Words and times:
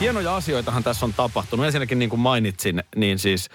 Hienoja 0.00 0.36
asioitahan 0.36 0.82
tässä 0.82 1.06
on 1.06 1.14
tapahtunut. 1.14 1.66
Ensinnäkin 1.66 1.98
niin 1.98 2.10
kuin 2.10 2.20
mainitsin, 2.20 2.82
niin 2.96 3.18
siis 3.18 3.50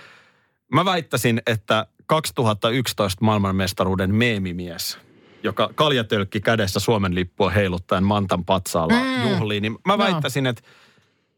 mä 0.74 0.86
väittäisin, 0.86 1.42
että 1.48 1.88
2011 2.06 3.26
maailmanmestaruuden 3.26 4.16
meemimies, 4.16 4.98
joka 5.44 5.70
kaljatölkki 5.76 6.42
kädessä 6.42 6.80
Suomen 6.80 7.16
lippua 7.16 7.50
heiluttaen 7.50 8.04
Mantan 8.04 8.46
patsaalla 8.46 8.94
mm. 8.94 9.30
juhliin, 9.30 9.62
niin 9.62 9.78
mä 9.88 9.98
väittäisin, 9.98 10.48
että 10.48 10.64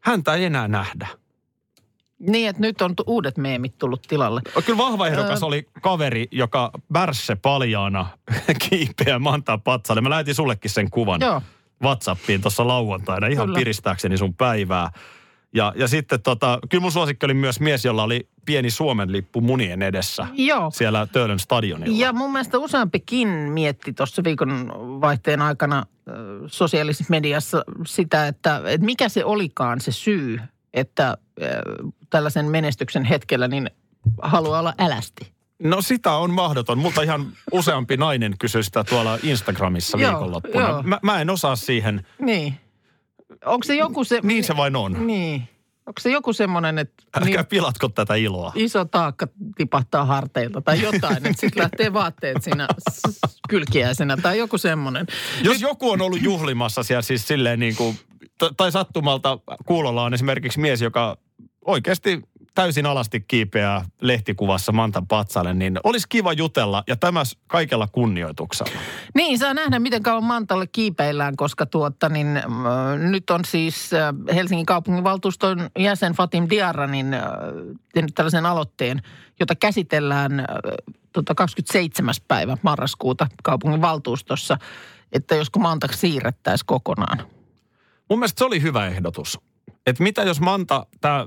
häntä 0.00 0.34
ei 0.34 0.44
enää 0.44 0.68
nähdä. 0.68 1.08
Niin, 2.18 2.48
että 2.48 2.62
nyt 2.62 2.80
on 2.80 2.96
tu- 2.96 3.04
uudet 3.06 3.36
meemit 3.36 3.78
tullut 3.78 4.02
tilalle. 4.02 4.40
Kyllä 4.66 4.78
vahva 4.78 5.06
ehdokas 5.06 5.42
oli 5.42 5.68
kaveri, 5.82 6.28
joka 6.30 6.70
värsse 6.92 7.34
paljaana 7.34 8.06
kiipeä 8.68 9.18
Mantan 9.18 9.60
patsalle. 9.60 10.00
Mä 10.00 10.10
lähetin 10.10 10.34
sullekin 10.34 10.70
sen 10.70 10.90
kuvan 10.90 11.20
Joo. 11.20 11.42
WhatsAppiin 11.82 12.40
tuossa 12.40 12.66
lauantaina 12.66 13.26
ihan 13.26 13.46
Kyllä. 13.46 13.58
piristääkseni 13.58 14.18
sun 14.18 14.34
päivää. 14.34 14.90
Ja, 15.54 15.72
ja 15.76 15.88
sitten 15.88 16.22
tota, 16.22 16.58
kyllä 16.68 16.82
mun 16.82 16.92
suosikki 16.92 17.26
oli 17.26 17.34
myös 17.34 17.60
mies, 17.60 17.84
jolla 17.84 18.02
oli 18.02 18.28
pieni 18.46 18.70
Suomen 18.70 19.12
lippu 19.12 19.40
munien 19.40 19.82
edessä 19.82 20.26
Joo. 20.32 20.70
siellä 20.70 21.06
Töölön 21.06 21.38
stadionilla. 21.38 21.96
Ja 21.98 22.12
mun 22.12 22.32
mielestä 22.32 22.58
useampikin 22.58 23.28
mietti 23.28 23.92
tuossa 23.92 24.24
viikon 24.24 24.72
vaihteen 25.00 25.42
aikana 25.42 25.86
ö, 26.08 26.12
sosiaalisessa 26.46 27.10
mediassa 27.10 27.64
sitä, 27.86 28.26
että, 28.26 28.62
että 28.64 28.84
mikä 28.84 29.08
se 29.08 29.24
olikaan 29.24 29.80
se 29.80 29.92
syy, 29.92 30.40
että 30.74 31.16
ö, 31.42 31.44
tällaisen 32.10 32.46
menestyksen 32.46 33.04
hetkellä 33.04 33.48
niin 33.48 33.70
haluaa 34.22 34.58
olla 34.58 34.74
älästi. 34.78 35.32
No 35.62 35.82
sitä 35.82 36.12
on 36.12 36.30
mahdoton. 36.34 36.78
Multa 36.78 37.02
ihan 37.02 37.26
useampi 37.52 37.96
nainen 37.96 38.34
kysyi 38.38 38.62
sitä 38.64 38.84
tuolla 38.84 39.18
Instagramissa 39.22 39.98
Joo, 39.98 40.10
viikonloppuna. 40.12 40.68
joo. 40.68 40.82
Mä, 40.82 40.98
mä 41.02 41.20
en 41.20 41.30
osaa 41.30 41.56
siihen. 41.56 42.06
Niin. 42.20 42.54
Onko 43.44 43.64
se 43.64 43.74
joku 43.76 44.04
se... 44.04 44.20
Niin 44.22 44.44
se 44.44 44.56
vain 44.56 44.76
on. 44.76 45.06
Niin. 45.06 45.48
Onko 45.86 46.00
se 46.00 46.10
joku 46.10 46.32
semmoinen, 46.32 46.78
että 46.78 47.02
Älkää 47.16 47.36
niin 47.42 47.46
pilatko 47.46 47.88
tätä 47.88 48.14
iloa. 48.14 48.52
iso 48.54 48.84
taakka 48.84 49.28
tipahtaa 49.56 50.04
harteilta 50.04 50.60
tai 50.60 50.82
jotain, 50.82 51.16
että 51.16 51.40
sitten 51.40 51.62
lähtee 51.62 51.92
vaatteet 51.92 52.42
siinä 52.42 52.68
kylkiäisenä 53.48 54.16
tai 54.16 54.38
joku 54.38 54.58
semmoinen. 54.58 55.06
Jos 55.42 55.60
joku 55.60 55.90
on 55.90 56.00
ollut 56.02 56.22
juhlimassa 56.22 56.82
siellä 56.82 57.02
siis 57.02 57.28
silleen 57.28 57.60
niin 57.60 57.76
kuin, 57.76 57.98
tai 58.56 58.72
sattumalta 58.72 59.38
kuulolla 59.66 60.02
on 60.04 60.14
esimerkiksi 60.14 60.60
mies, 60.60 60.82
joka 60.82 61.16
oikeasti 61.64 62.22
täysin 62.54 62.86
alasti 62.86 63.20
kiipeää 63.20 63.84
lehtikuvassa 64.00 64.72
Mantan 64.72 65.06
patsalle, 65.06 65.54
niin 65.54 65.80
olisi 65.84 66.06
kiva 66.08 66.32
jutella 66.32 66.84
ja 66.86 66.96
tämä 66.96 67.22
kaikella 67.46 67.88
kunnioituksella. 67.92 68.72
Niin, 69.14 69.38
saa 69.38 69.54
nähdä, 69.54 69.78
miten 69.78 70.02
kauan 70.02 70.24
Mantalle 70.24 70.66
kiipeillään, 70.66 71.36
koska 71.36 71.66
tuotta, 71.66 72.08
niin, 72.08 72.36
äh, 72.36 72.44
nyt 73.10 73.30
on 73.30 73.44
siis 73.44 73.92
äh, 73.92 74.34
Helsingin 74.34 74.66
kaupunginvaltuuston 74.66 75.70
jäsen 75.78 76.12
Fatim 76.12 76.46
Diarra 76.50 76.86
niin, 76.86 77.14
äh, 77.14 77.22
tehnyt 77.94 78.14
tällaisen 78.14 78.46
aloitteen, 78.46 79.02
jota 79.40 79.54
käsitellään 79.54 80.40
äh, 80.40 80.46
tota 81.12 81.34
27. 81.34 82.14
päivä 82.28 82.56
marraskuuta 82.62 83.26
kaupunginvaltuustossa, 83.42 84.58
että 85.12 85.34
josko 85.34 85.58
Manta 85.58 85.88
siirrettäisiin 85.92 86.66
kokonaan. 86.66 87.18
Mun 88.10 88.18
mielestä 88.18 88.38
se 88.38 88.44
oli 88.44 88.62
hyvä 88.62 88.86
ehdotus. 88.86 89.40
Että 89.86 90.02
mitä 90.02 90.22
jos 90.22 90.40
Manta, 90.40 90.86
tämä 91.00 91.26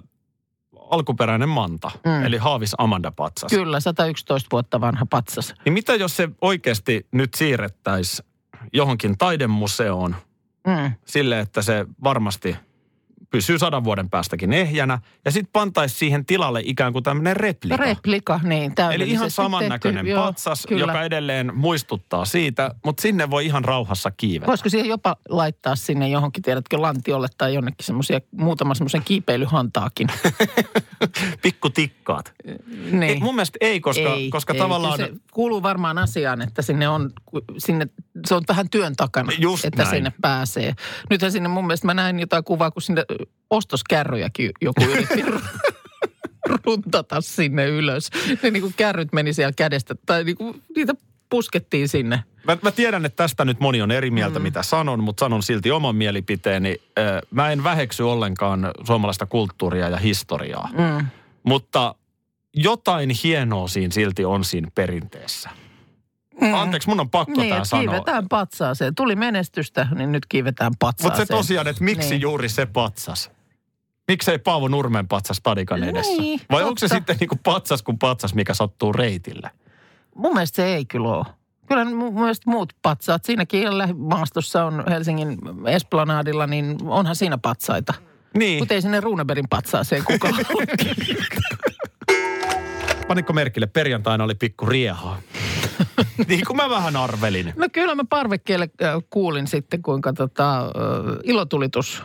alkuperäinen 0.90 1.50
Manta, 1.50 1.92
Mm. 2.06 2.25
eli 2.25 2.38
Haavis 2.38 2.75
Amanda 2.78 3.12
patsas, 3.12 3.50
Kyllä, 3.52 3.80
111 3.80 4.47
vuotta 4.52 4.81
vanha 4.81 5.06
patsas. 5.09 5.53
niin 5.66 5.74
mitä 5.74 5.96
jos 5.96 6.18
se 6.18 6.30
oikeasti 6.42 7.08
nyt 7.12 7.34
siirrettäisiin 7.34 8.28
johonkin 8.74 9.18
taidemuseoon 9.18 10.16
Mm. 10.68 10.92
sille, 11.06 11.40
että 11.40 11.62
se 11.62 11.86
varmasti 12.03 12.56
pysyy 13.31 13.59
sadan 13.59 13.84
vuoden 13.84 14.09
päästäkin 14.09 14.53
ehjänä. 14.53 15.00
Ja 15.25 15.31
sitten 15.31 15.52
pantaisi 15.53 15.96
siihen 15.96 16.25
tilalle 16.25 16.62
ikään 16.66 16.94
kuin 16.94 17.03
tämmöinen 17.03 17.38
replika. 17.38 17.78
Replika, 17.78 18.40
niin 18.44 18.74
Eli 18.94 19.09
ihan 19.09 19.31
samannäköinen 19.31 20.06
tehty, 20.06 20.09
joo, 20.09 20.25
patsas, 20.25 20.66
kyllä. 20.68 20.81
joka 20.81 21.03
edelleen 21.03 21.52
muistuttaa 21.56 22.25
siitä, 22.25 22.75
mutta 22.86 23.02
sinne 23.02 23.30
voi 23.30 23.46
ihan 23.46 23.66
rauhassa 23.66 24.12
kiivetä. 24.12 24.47
Voisiko 24.47 24.69
siihen 24.69 24.90
jopa 24.90 25.16
laittaa 25.30 25.75
sinne 25.75 26.09
johonkin, 26.09 26.44
tiedätkö, 26.44 26.81
lantiolle 26.81 27.28
tai 27.38 27.53
jonnekin 27.53 27.86
semmoisia, 27.86 28.22
muutama 28.31 28.75
semmoisen 28.75 29.03
kiipeilyhantaakin. 29.06 30.08
Pikku 31.44 31.69
tikkaat. 31.69 32.34
niin. 32.92 33.03
Ei, 33.03 33.19
mun 33.19 33.36
mielestä 33.36 33.58
ei, 33.62 33.80
koska, 33.80 34.13
ei, 34.13 34.30
koska 34.30 34.53
ei. 34.53 34.59
tavallaan... 34.59 35.00
Se 35.00 35.12
kuuluu 35.31 35.63
varmaan 35.63 35.98
asiaan, 35.98 36.42
että 36.42 36.62
sinne 36.62 36.90
on, 36.90 37.12
sinne, 37.58 37.88
se 38.28 38.36
on 38.36 38.44
vähän 38.48 38.70
työn 38.70 38.96
takana, 38.96 39.32
Just 39.40 39.66
että 39.66 39.84
näin. 39.84 39.96
sinne 39.96 40.14
pääsee. 40.22 40.74
Nythän 41.10 41.32
sinne 41.32 41.50
mun 41.50 41.68
mielestä 41.68 41.86
mä 41.88 41.94
näin 41.94 42.20
jotain 42.20 42.44
kuvaa, 42.44 42.72
kun 42.72 42.82
sinne 42.82 43.06
ostoskärryjäkin 43.50 44.52
joku 44.62 44.84
yritti 44.84 45.24
runtata 46.66 47.22
sinne 47.22 47.66
ylös. 47.66 48.10
Ne 48.44 48.52
niin 48.52 48.62
kuin 48.62 48.74
kärryt 48.78 49.14
meni 49.14 49.34
siellä 49.34 49.54
kädestä, 49.58 49.96
tai 50.06 50.24
niin 50.24 50.38
kuin 50.38 50.62
niitä 50.76 50.94
puskettiin 51.30 51.90
sinne. 51.90 52.24
Mä, 52.48 52.58
mä 52.62 52.72
tiedän, 52.72 53.06
että 53.06 53.16
tästä 53.24 53.46
nyt 53.46 53.60
moni 53.60 53.82
on 53.82 53.92
eri 53.92 54.12
mieltä, 54.12 54.40
mm. 54.40 54.44
mitä 54.44 54.64
sanon, 54.64 55.04
mutta 55.04 55.26
sanon 55.26 55.44
silti 55.44 55.72
oman 55.72 55.96
mielipiteeni. 55.96 56.78
Mä 57.32 57.52
en 57.52 57.64
väheksy 57.64 58.04
ollenkaan 58.04 58.72
suomalaista 58.88 59.26
kulttuuria 59.26 59.90
ja 59.90 59.98
historiaa, 59.98 60.70
Mm. 60.74 61.06
mutta 61.44 61.96
jotain 62.56 63.10
hienoa 63.24 63.68
siinä 63.68 63.92
silti 63.94 64.26
on 64.26 64.44
siinä 64.46 64.68
perinteessä. 64.76 65.50
Mm. 66.41 66.53
Anteeksi, 66.53 66.90
mun 66.90 67.00
on 67.00 67.09
pakko 67.09 67.41
Niin, 67.41 67.50
tämä 67.53 67.66
sanoa. 67.66 67.84
kiivetään 67.84 68.29
patsaaseen. 68.29 68.96
Tuli 68.96 69.16
menestystä, 69.16 69.88
niin 69.96 70.12
nyt 70.12 70.25
kiivetään 70.25 70.72
patsaaseen. 70.79 71.19
Mutta 71.22 71.34
se 71.34 71.38
tosiaan, 71.38 71.68
että 71.68 71.84
miksi 71.84 72.00
Niin. 72.02 72.09
niin. 72.09 72.22
juuri 72.22 72.50
se 72.50 72.66
patsas? 72.66 73.31
Miksei 74.07 74.40
Paavo 74.40 74.68
Nurmen 74.68 75.07
patsas 75.07 75.38
stadikan 75.38 75.84
edessä? 75.84 76.22
Niin, 76.22 76.40
Vai 76.51 76.63
onko 76.63 76.80
se 76.80 76.88
sitten 76.88 77.18
niin 77.19 77.28
kuin 77.28 77.40
patsas 77.44 77.84
kuin 77.84 78.00
patsas, 78.00 78.34
mikä 78.34 78.53
sattuu 78.53 78.94
reitille? 78.94 79.50
Mun 80.16 80.34
mielestä 80.34 80.56
se 80.56 80.66
ei 80.75 80.85
kyllä 80.85 81.09
ole. 81.09 81.25
Kyllä 81.68 81.85
mun 81.85 82.13
mielestä 82.13 82.50
muut 82.50 82.74
patsaat. 82.81 83.25
Siinäkin 83.25 83.78
lähimaastossa 83.78 84.66
on 84.66 84.84
Helsingin 84.90 85.38
Esplanadilla, 85.68 86.47
niin 86.47 86.78
onhan 86.85 87.16
siinä 87.16 87.38
patsaita. 87.38 87.94
Niin, 88.38 88.59
Mutta 88.62 88.74
ei 88.74 88.81
sinne 88.81 89.00
Runeberin 89.00 89.46
patsaaseen 89.50 90.03
kukaan 90.03 90.34
halua. 93.12 93.16
panitko 93.16 93.34
merkille, 93.34 93.68
perjantaina 93.68 94.24
oli 94.24 94.36
pikku 94.36 94.66
riehaa. 94.66 95.20
niin 96.28 96.46
kuin 96.48 96.58
mä 96.58 96.70
vähän 96.70 96.96
arvelin. 96.96 97.54
No 97.56 97.68
kyllä 97.72 97.96
mä 97.96 98.04
parvekkeelle 98.10 98.70
kuulin 99.10 99.48
sitten, 99.48 99.82
kuinka 99.82 100.14
tota, 100.14 100.72
ilotulitus 101.24 102.04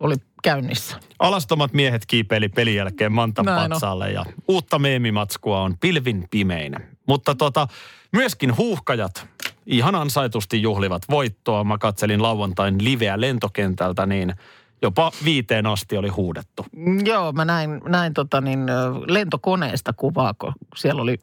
oli 0.00 0.14
käynnissä. 0.42 0.96
Alastomat 1.18 1.72
miehet 1.72 2.06
kiipeili 2.06 2.48
pelin 2.48 2.74
jälkeen 2.74 3.12
Mantan 3.12 3.44
Näin 3.44 3.62
on. 3.64 3.70
patsaalle 3.70 4.12
ja 4.12 4.24
uutta 4.48 4.78
meemimatskua 4.78 5.62
on 5.62 5.78
pilvin 5.78 6.24
pimein. 6.30 6.76
Mutta 7.08 7.34
tota, 7.34 7.68
myöskin 8.12 8.56
huuhkajat 8.56 9.26
ihan 9.66 9.94
ansaitusti 9.94 10.62
juhlivat 10.62 11.02
voittoa. 11.10 11.64
Mä 11.64 11.78
katselin 11.78 12.22
lauantain 12.22 12.84
liveä 12.84 13.20
lentokentältä, 13.20 14.06
niin 14.06 14.34
jopa 14.82 15.12
viiteen 15.24 15.66
asti 15.66 15.96
oli 15.96 16.08
huudettu. 16.08 16.66
Mm, 16.76 17.06
Joo, 17.06 17.32
mä 17.32 17.44
näin, 17.44 17.80
näin 17.88 18.14
tota 18.14 18.40
niin, 18.40 18.66
lentokoneesta 19.06 19.92
kuvaa, 19.92 20.34
kun 20.34 20.52
siellä 20.76 21.02
oli 21.02 21.18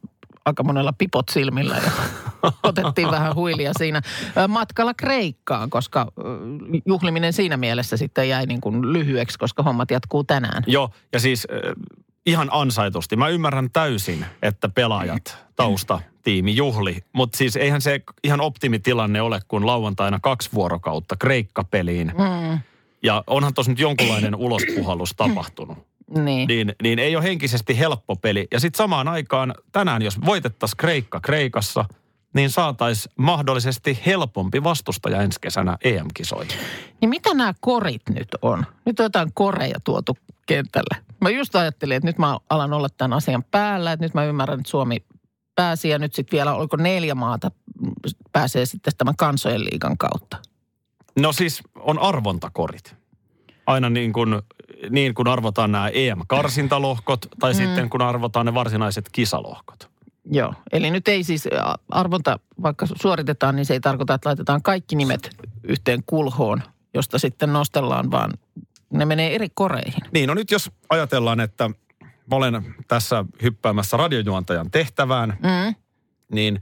aika 0.45 0.63
monella 0.63 0.94
pipot 0.98 1.30
silmillä 1.30 1.75
ja 1.75 1.92
otettiin 2.63 3.12
vähän 3.12 3.36
huilia 3.36 3.72
siinä 3.77 4.01
matkalla 4.48 4.94
Kreikkaan, 4.94 5.69
koska 5.69 6.07
juhliminen 6.86 7.33
siinä 7.33 7.57
mielessä 7.57 7.98
sitten 7.98 8.30
jäi 8.30 8.45
niin 8.45 8.62
kuin 8.62 8.94
lyhyeksi, 8.94 9.39
koska 9.39 9.63
hommat 9.63 9.92
jatkuu 9.92 10.24
tänään. 10.24 10.63
Joo, 10.68 10.89
ja 11.13 11.19
siis 11.19 11.48
ihan 12.25 12.50
ansaitusti. 12.51 13.16
Mä 13.16 13.27
ymmärrän 13.27 13.69
täysin, 13.74 14.25
että 14.42 14.69
pelaajat, 14.69 15.38
tausta, 15.56 16.00
tiimi 16.24 16.56
juhli. 16.56 16.98
Mutta 17.13 17.38
siis 17.38 17.56
eihän 17.56 17.81
se 17.81 18.01
ihan 18.24 18.42
optimitilanne 18.42 19.22
ole, 19.22 19.39
kun 19.48 19.66
lauantaina 19.66 20.19
kaksi 20.22 20.50
vuorokautta 20.54 21.16
Kreikka-peliin. 21.16 22.07
Mm, 22.18 22.60
Ja 23.03 23.23
onhan 23.27 23.53
tuossa 23.53 23.71
nyt 23.71 23.79
jonkunlainen 23.79 24.35
ulospuhallus 24.35 25.13
tapahtunut. 25.17 25.77
niin. 26.17 26.47
Niin, 26.47 26.75
niin 26.83 27.00
ei 27.00 27.15
ole 27.15 27.23
henkisesti 27.23 27.79
helppo 27.79 28.15
peli. 28.15 28.47
Ja 28.51 28.59
sitten 28.59 28.77
samaan 28.77 29.07
aikaan 29.07 29.53
tänään, 29.71 30.01
jos 30.01 30.21
voitettaisiin 30.25 30.77
Kreikka 30.77 31.19
Kreikassa, 31.19 31.85
niin 32.33 32.50
saataisiin 32.50 33.13
mahdollisesti 33.17 34.00
helpompi 34.05 34.63
vastustaja 34.63 35.21
ensi 35.21 35.41
kesänä 35.41 35.77
EM-kisoihin. 35.83 36.57
Niin 37.01 37.09
mitä 37.09 37.33
nämä 37.33 37.53
korit 37.61 38.01
nyt 38.09 38.27
on? 38.41 38.65
Nyt 38.85 39.00
on 39.00 39.03
jotain 39.03 39.33
koreja 39.33 39.79
tuotu 39.83 40.17
kentällä. 40.45 41.03
Mä 41.21 41.29
just 41.29 41.55
ajattelin, 41.55 41.97
että 41.97 42.07
nyt 42.07 42.17
mä 42.17 42.38
alan 42.50 42.73
olla 42.73 42.89
tämän 42.89 43.17
asian 43.17 43.44
päällä, 43.44 43.91
että 43.91 44.05
nyt 44.05 44.13
mä 44.13 44.25
ymmärrän, 44.25 44.59
että 44.59 44.69
Suomi 44.69 45.05
pääsi 45.55 45.89
ja 45.89 46.00
nyt 46.00 46.13
sitten 46.13 46.38
vielä, 46.38 46.53
oliko 46.53 46.77
neljä 46.77 47.15
maata 47.15 47.51
pääsee 48.31 48.65
sitten 48.65 48.94
tämän 48.97 49.15
kansojen 49.15 49.61
liigan 49.61 49.97
kautta. 49.97 50.38
No 51.19 51.33
siis 51.33 51.62
on 51.75 52.00
arvontakorit. 52.00 52.95
Aina 53.65 53.89
niin 53.89 54.13
kuin, 54.13 54.42
niin 54.89 55.13
kuin 55.13 55.27
arvotaan 55.27 55.71
nämä 55.71 55.88
EM-karsintalohkot 55.88 57.27
tai 57.39 57.54
mm. 57.54 57.57
sitten 57.57 57.89
kun 57.89 58.01
arvotaan 58.01 58.45
ne 58.45 58.54
varsinaiset 58.54 59.10
kisalohkot. 59.12 59.89
Joo, 60.31 60.54
eli 60.71 60.92
nyt 60.92 61.07
ei 61.07 61.24
siis 61.24 61.50
arvonta, 61.89 62.39
vaikka 62.62 62.86
suoritetaan, 63.01 63.56
niin 63.56 63.65
se 63.65 63.74
ei 63.74 63.80
tarkoita, 63.80 64.13
että 64.13 64.30
laitetaan 64.30 64.62
kaikki 64.62 64.95
nimet 64.95 65.30
yhteen 65.63 66.04
kulhoon, 66.06 66.62
josta 66.94 67.19
sitten 67.19 67.54
nostellaan, 67.54 68.12
vaan 68.12 68.33
ne 68.89 69.06
menee 69.06 69.36
eri 69.36 69.48
koreihin. 69.54 70.01
Niin, 70.12 70.27
no 70.27 70.33
nyt 70.33 70.51
jos 70.51 70.71
ajatellaan, 70.89 71.39
että 71.39 71.69
mä 72.01 72.36
olen 72.36 72.75
tässä 72.88 73.25
hyppäämässä 73.42 73.98
radiojuontajan 73.98 74.71
tehtävään, 74.71 75.30
Mm, 75.30 75.75
niin 76.31 76.62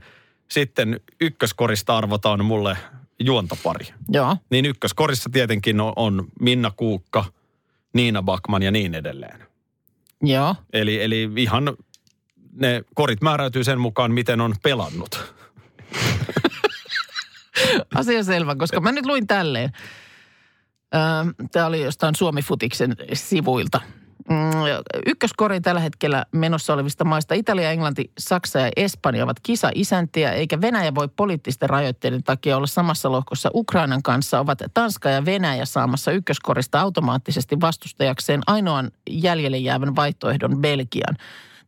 sitten 0.50 1.00
ykköskorista 1.20 1.96
arvotaan 1.96 2.44
mulle 2.44 2.76
juontopari. 3.20 3.86
joo, 4.08 4.36
Niin 4.50 4.66
ykköskorissa 4.66 5.30
tietenkin 5.32 5.80
on, 5.80 5.92
on 5.96 6.24
Minna 6.40 6.70
Kuukka, 6.76 7.24
Niina 7.94 8.22
Bakman 8.22 8.62
ja 8.62 8.70
niin 8.70 8.94
edelleen. 8.94 9.46
joo. 10.22 10.56
Eli, 10.72 11.02
eli 11.02 11.30
ihan 11.36 11.76
ne 12.52 12.82
korit 12.94 13.22
määräytyy 13.22 13.64
sen 13.64 13.80
mukaan, 13.80 14.12
miten 14.12 14.40
on 14.40 14.54
pelannut. 14.62 15.34
Asia 17.94 18.24
selvä, 18.24 18.56
koska 18.56 18.80
mä 18.80 18.92
nyt 18.92 19.06
luin 19.06 19.26
tälleen. 19.26 19.70
Tämä 21.52 21.66
oli 21.66 21.82
jostain 21.82 22.14
Suomi-futiksen 22.14 22.96
sivuilta. 23.12 23.80
Mm, 24.28 24.36
Ykköskori 25.06 25.60
tällä 25.60 25.80
hetkellä 25.80 26.26
menossa 26.32 26.74
olevista 26.74 27.04
maista 27.04 27.34
Italia, 27.34 27.70
Englanti, 27.70 28.10
Saksa 28.18 28.58
ja 28.58 28.70
Espanja 28.76 29.24
ovat 29.24 29.36
kisa-isäntiä, 29.42 30.32
eikä 30.32 30.60
Venäjä 30.60 30.94
voi 30.94 31.08
poliittisten 31.08 31.70
rajoitteiden 31.70 32.22
takia 32.22 32.56
olla 32.56 32.66
samassa 32.66 33.12
lohkossa 33.12 33.50
Ukrainan 33.54 34.02
kanssa. 34.02 34.40
Ovat 34.40 34.58
Tanska 34.74 35.08
ja 35.08 35.24
Venäjä 35.24 35.64
saamassa 35.64 36.12
ykköskorista 36.12 36.80
automaattisesti 36.80 37.60
vastustajakseen 37.60 38.40
ainoan 38.46 38.90
jäljelle 39.10 39.58
jäävän 39.58 39.96
vaihtoehdon 39.96 40.60
Belgian. 40.60 41.16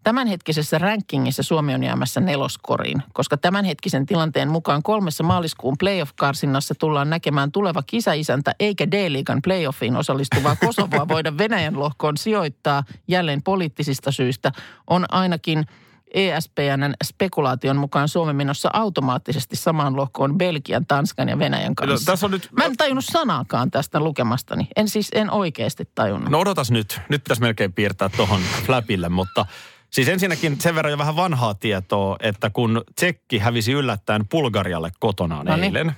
Tämänhetkisessä 0.04 0.78
rankingissa 0.78 1.42
Suomi 1.42 1.74
on 1.74 1.82
jäämässä 1.82 2.20
neloskoriin, 2.20 3.02
koska 3.12 3.36
tämänhetkisen 3.36 4.06
tilanteen 4.06 4.48
mukaan 4.48 4.82
kolmessa 4.82 5.24
maaliskuun 5.24 5.76
playoff-karsinnassa 5.78 6.74
tullaan 6.74 7.10
näkemään 7.10 7.52
tuleva 7.52 7.82
kisaisäntä 7.82 8.54
eikä 8.60 8.90
D-liigan 8.90 9.42
playoffiin 9.42 9.96
osallistuvaa 9.96 10.56
Kosovoa 10.56 11.08
voida 11.08 11.38
Venäjän 11.38 11.78
lohkoon 11.78 12.16
sijoittaa 12.16 12.84
jälleen 13.08 13.42
poliittisista 13.42 14.12
syistä, 14.12 14.52
on 14.86 15.04
ainakin 15.08 15.66
ESPNn 16.14 16.94
spekulaation 17.04 17.76
mukaan 17.76 18.08
Suomi 18.08 18.32
menossa 18.32 18.70
automaattisesti 18.72 19.56
samaan 19.56 19.96
lohkoon 19.96 20.38
Belgian, 20.38 20.86
Tanskan 20.86 21.28
ja 21.28 21.38
Venäjän 21.38 21.74
kanssa. 21.74 22.10
No, 22.10 22.12
tässä 22.12 22.26
on 22.26 22.30
nyt... 22.32 22.48
Mä 22.56 22.64
en 22.64 22.76
tajunnut 22.76 23.04
sanaakaan 23.04 23.70
tästä 23.70 24.00
lukemastani. 24.00 24.68
En 24.76 24.88
siis, 24.88 25.08
en 25.14 25.30
oikeasti 25.30 25.88
tajunnut. 25.94 26.30
No 26.30 26.38
odotas 26.38 26.70
nyt. 26.70 27.00
Nyt 27.08 27.24
pitäisi 27.24 27.42
melkein 27.42 27.72
piirtää 27.72 28.08
tuohon 28.08 28.40
flapille, 28.66 29.08
mutta 29.08 29.46
siis 29.94 30.08
ensinnäkin 30.08 30.60
sen 30.60 30.74
verran 30.74 30.90
jo 30.90 30.98
vähän 30.98 31.16
vanhaa 31.16 31.54
tietoa, 31.54 32.16
että 32.20 32.50
kun 32.50 32.84
Tsekki 32.96 33.38
hävisi 33.38 33.72
yllättäen 33.72 34.28
Bulgarialle 34.28 34.90
kotonaan 35.00 35.46
Noniin. 35.46 35.64
eilen, 35.64 35.92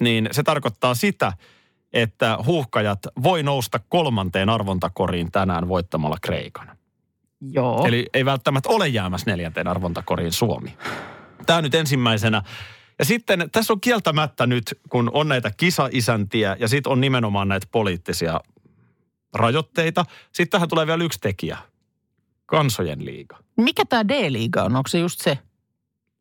niin 0.00 0.28
se 0.32 0.42
tarkoittaa 0.42 0.94
sitä, 0.94 1.32
että 1.92 2.38
huuhkajat 2.46 2.98
voi 3.22 3.42
nousta 3.42 3.80
kolmanteen 3.88 4.48
arvontakoriin 4.48 5.32
tänään 5.32 5.68
voittamalla 5.68 6.16
Kreikan. 6.22 6.76
Joo. 7.40 7.86
Eli 7.86 8.06
ei 8.14 8.24
välttämättä 8.24 8.68
ole 8.68 8.88
jäämässä 8.88 9.30
neljänteen 9.30 9.68
arvontakoriin 9.68 10.32
Suomi. 10.32 10.76
Tämä 11.46 11.62
nyt 11.62 11.74
ensimmäisenä. 11.74 12.42
Ja 12.98 13.04
sitten 13.04 13.48
tässä 13.52 13.72
on 13.72 13.80
kieltämättä 13.80 14.46
nyt, 14.46 14.78
kun 14.88 15.10
on 15.12 15.28
näitä 15.28 15.50
kisaisäntiä 15.56 16.56
ja 16.60 16.68
sitten 16.68 16.92
on 16.92 17.00
nimenomaan 17.00 17.48
näitä 17.48 17.66
poliittisia 17.70 18.40
rajoitteita. 19.34 20.04
Sitten 20.32 20.50
tähän 20.50 20.68
tulee 20.68 20.86
vielä 20.86 21.04
yksi 21.04 21.20
tekijä. 21.20 21.58
Kansojen 22.46 23.04
liiga. 23.04 23.38
Mikä 23.56 23.84
tämä 23.84 24.08
D-liiga 24.08 24.62
on? 24.62 24.76
Onko 24.76 24.88
se 24.88 24.98
just 24.98 25.20
se? 25.20 25.38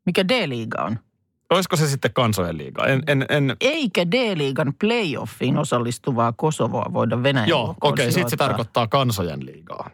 Mikä 0.05 0.27
D-liiga 0.27 0.83
on? 0.83 0.99
Olisiko 1.49 1.75
se 1.75 1.87
sitten 1.87 2.13
kansojen 2.13 2.57
liiga? 2.57 2.85
En, 2.85 3.03
en, 3.07 3.25
en, 3.29 3.55
Eikä 3.61 4.11
D-liigan 4.11 4.73
playoffiin 4.79 5.57
osallistuvaa 5.57 6.31
Kosovoa 6.31 6.85
voida 6.93 7.23
Venäjän 7.23 7.49
joo, 7.49 7.75
okei, 7.81 8.03
okay, 8.03 8.11
sitten 8.11 8.29
se 8.29 8.37
tarkoittaa 8.37 8.87
kansojen 8.87 9.45
liigaa. 9.45 9.89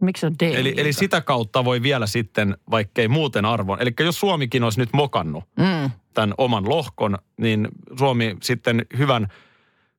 Miksi 0.00 0.20
se 0.20 0.26
on 0.26 0.34
D-liiga? 0.34 0.58
Eli, 0.60 0.74
eli 0.76 0.92
sitä 0.92 1.20
kautta 1.20 1.64
voi 1.64 1.82
vielä 1.82 2.06
sitten, 2.06 2.56
vaikkei 2.70 3.08
muuten 3.08 3.44
arvon. 3.44 3.82
Eli 3.82 3.90
jos 4.00 4.20
Suomikin 4.20 4.64
olisi 4.64 4.80
nyt 4.80 4.92
mokannut 4.92 5.44
Mm. 5.58 5.90
tämän 6.14 6.34
oman 6.38 6.68
lohkon, 6.68 7.18
niin 7.36 7.68
Suomi 7.98 8.36
sitten 8.42 8.86
hyvän 8.98 9.28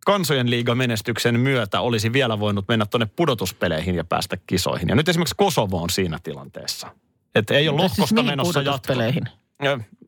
kansojen 0.05 0.49
liigan 0.49 0.77
menestyksen 0.77 1.39
myötä 1.39 1.81
olisi 1.81 2.13
vielä 2.13 2.39
voinut 2.39 2.65
mennä 2.67 2.85
tuonne 2.85 3.05
pudotuspeleihin 3.15 3.95
ja 3.95 4.03
päästä 4.03 4.37
kisoihin. 4.47 4.89
Ja 4.89 4.95
nyt 4.95 5.09
esimerkiksi 5.09 5.35
Kosovo 5.35 5.81
on 5.81 5.89
siinä 5.89 6.19
tilanteessa. 6.23 6.87
Että 7.35 7.53
ei 7.53 7.69
ole 7.69 7.79
Siis 7.79 7.91
lohkosta 7.91 8.15
mihin 8.15 8.31
menossa 8.31 8.61
jatkoon. 8.61 8.99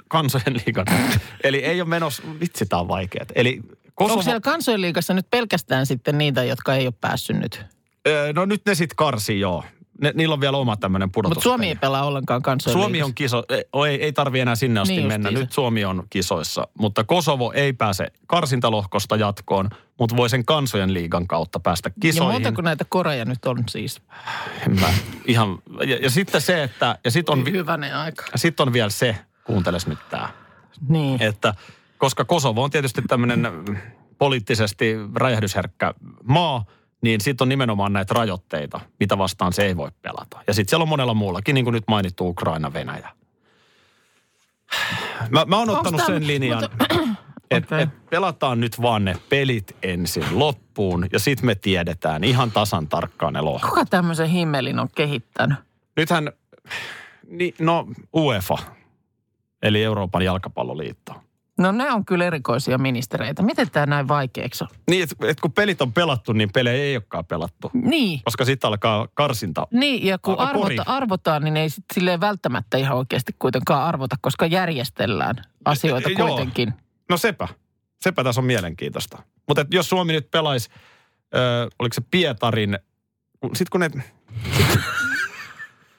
Kansojen 0.07 0.61
liigan. 0.65 0.85
Eli 1.43 1.57
ei 1.57 1.81
ole 1.81 1.89
menossa, 1.89 2.23
vitsi 2.39 2.65
tää 2.65 2.79
on 2.79 2.87
vaikeet. 2.87 3.31
Eli 3.35 3.61
Kosovo, 3.95 4.13
Onko 4.13 4.23
siellä 4.23 4.39
kansojen 4.39 4.81
liigassa 4.81 5.13
nyt 5.13 5.29
pelkästään 5.31 5.85
sitten 5.85 6.17
niitä, 6.17 6.43
jotka 6.43 6.75
ei 6.75 6.87
ole 6.87 6.93
päässyt 7.01 7.37
nyt? 7.37 7.65
Ö, 8.07 8.33
no 8.33 8.45
nyt 8.45 8.61
ne 8.65 8.75
sitten 8.75 8.95
karsii 8.95 9.39
joo. 9.39 9.63
Ne, 10.01 10.11
niillä 10.15 10.33
on 10.33 10.41
vielä 10.41 10.57
oma 10.57 10.77
tämmöinen 10.77 11.11
pudotus. 11.11 11.35
Mutta 11.35 11.43
Suomi 11.43 11.67
ei 11.67 11.75
pelaa 11.75 12.03
ollenkaan 12.05 12.41
kansojen 12.41 12.79
Suomi 12.79 13.03
on 13.03 13.13
kiso, 13.13 13.43
ei, 13.49 13.63
ei, 13.89 14.03
ei 14.03 14.13
tarvi 14.13 14.39
enää 14.39 14.55
sinne 14.55 14.79
asti 14.79 14.93
Niin 14.93 14.99
niin 14.99 15.07
mennä. 15.07 15.29
justiinsa. 15.29 15.43
Nyt 15.45 15.51
Suomi 15.51 15.85
on 15.85 16.03
kisoissa, 16.09 16.67
mutta 16.79 17.03
Kosovo 17.03 17.51
ei 17.51 17.73
pääse 17.73 18.07
karsintalohkosta 18.27 19.15
jatkoon, 19.15 19.69
mutta 19.99 20.17
voi 20.17 20.29
sen 20.29 20.45
kansojen 20.45 20.93
liigan 20.93 21.27
kautta 21.27 21.59
päästä 21.59 21.89
Ja 21.89 21.93
kisoihin. 22.01 22.33
montako 22.33 22.61
näitä 22.61 22.85
koreja 22.89 23.25
nyt 23.25 23.45
on 23.45 23.63
siis? 23.69 24.01
Mä 24.81 24.87
ihan, 25.25 25.57
ja, 25.87 25.95
ja 26.01 26.09
sitten 26.09 26.41
se, 26.41 26.63
että, 26.63 26.97
ja 27.03 27.11
sitten 27.11 27.33
on, 27.39 27.45
Hyvänen 27.51 27.95
aika. 27.95 28.23
sit 28.35 28.59
on 28.59 28.73
vielä 28.73 28.89
se, 28.89 29.15
kuunteles 29.43 29.87
nyt 29.87 29.99
tämä, 30.09 30.29
Niin. 30.89 31.21
että 31.21 31.53
koska 31.97 32.25
Kosovo 32.25 32.63
on 32.63 32.69
tietysti 32.71 33.01
tämmöinen 33.01 33.51
poliittisesti 34.17 34.95
räjähdysherkkä 35.15 35.93
maa, 36.23 36.65
niin 37.01 37.21
sitten 37.21 37.45
on 37.45 37.49
nimenomaan 37.49 37.93
näitä 37.93 38.13
rajoitteita, 38.13 38.79
mitä 38.99 39.17
vastaan 39.17 39.53
se 39.53 39.65
ei 39.65 39.77
voi 39.77 39.91
pelata. 40.01 40.39
Ja 40.47 40.53
sitten 40.53 40.69
siellä 40.69 40.83
on 40.83 40.89
monella 40.89 41.13
muullakin, 41.13 41.53
niin 41.55 41.65
kuin 41.65 41.73
nyt 41.73 41.83
mainittu 41.87 42.27
Ukraina, 42.27 42.73
Venäjä. 42.73 43.09
Mä, 45.29 45.45
mä 45.45 45.57
oon 45.57 45.69
ottanut 45.69 46.01
sen 46.05 46.27
linjan, 46.27 46.63
mutta- 46.79 46.95
että 47.51 47.75
Okei. 47.75 47.83
et 47.83 48.09
pelataan 48.09 48.59
nyt 48.59 48.81
vaan 48.81 49.05
ne 49.05 49.15
pelit 49.29 49.75
ensin 49.83 50.39
loppuun 50.39 51.07
ja 51.13 51.19
sitten 51.19 51.45
me 51.45 51.55
tiedetään 51.55 52.23
ihan 52.23 52.51
tasan 52.51 52.87
tarkkaan 52.87 53.33
ne 53.33 53.41
lohkot. 53.41 53.69
Kuka 53.69 53.85
tämmöisen 53.85 54.29
himmelin 54.29 54.79
on 54.79 54.87
kehittänyt? 54.95 55.57
Nythän, 55.97 56.31
niin, 57.29 57.55
no 57.59 57.87
UEFA, 58.15 58.57
eli 59.61 59.83
Euroopan 59.83 60.25
jalkapalloliitto. 60.25 61.13
No 61.57 61.71
ne 61.71 61.91
on 61.91 62.05
kyllä 62.05 62.25
erikoisia 62.25 62.77
ministereitä. 62.77 63.43
Miten 63.43 63.71
tämä 63.71 63.85
näin 63.85 64.07
vaikeaksi 64.07 64.63
on? 64.63 64.69
Niin, 64.89 65.03
että 65.03 65.15
et 65.27 65.39
kun 65.39 65.51
pelit 65.51 65.81
on 65.81 65.93
pelattu, 65.93 66.33
niin 66.33 66.49
pelejä 66.53 66.83
ei 66.83 66.95
olekaan 66.95 67.25
pelattu. 67.25 67.71
Niin. 67.73 68.21
Koska 68.23 68.45
sitten 68.45 68.67
alkaa 68.67 69.07
karsinta. 69.13 69.67
Niin, 69.71 70.05
ja 70.05 70.17
kun 70.17 70.37
kori. 70.37 70.49
arvota, 70.49 70.83
arvotaan, 70.85 71.43
niin 71.43 71.57
ei 71.57 71.69
sit 71.69 71.85
silleen 71.93 72.21
välttämättä 72.21 72.77
ihan 72.77 72.97
oikeasti 72.97 73.35
kuitenkaan 73.39 73.83
arvota, 73.83 74.15
koska 74.21 74.45
järjestellään 74.45 75.35
asioita 75.65 76.09
Joo. 76.09 76.27
kuitenkin. 76.27 76.73
No 77.09 77.17
sepä. 77.17 77.47
Sepä 78.01 78.23
tässä 78.23 78.41
on 78.41 78.45
mielenkiintoista. 78.45 79.23
Mutta 79.47 79.65
jos 79.71 79.89
Suomi 79.89 80.13
nyt 80.13 80.31
pelaisi, 80.31 80.69
ö, 81.35 81.69
oliko 81.79 81.93
se 81.93 82.01
Pietarin, 82.11 82.79
sitten 83.53 83.67
kun 83.71 83.79
ne... 83.81 83.89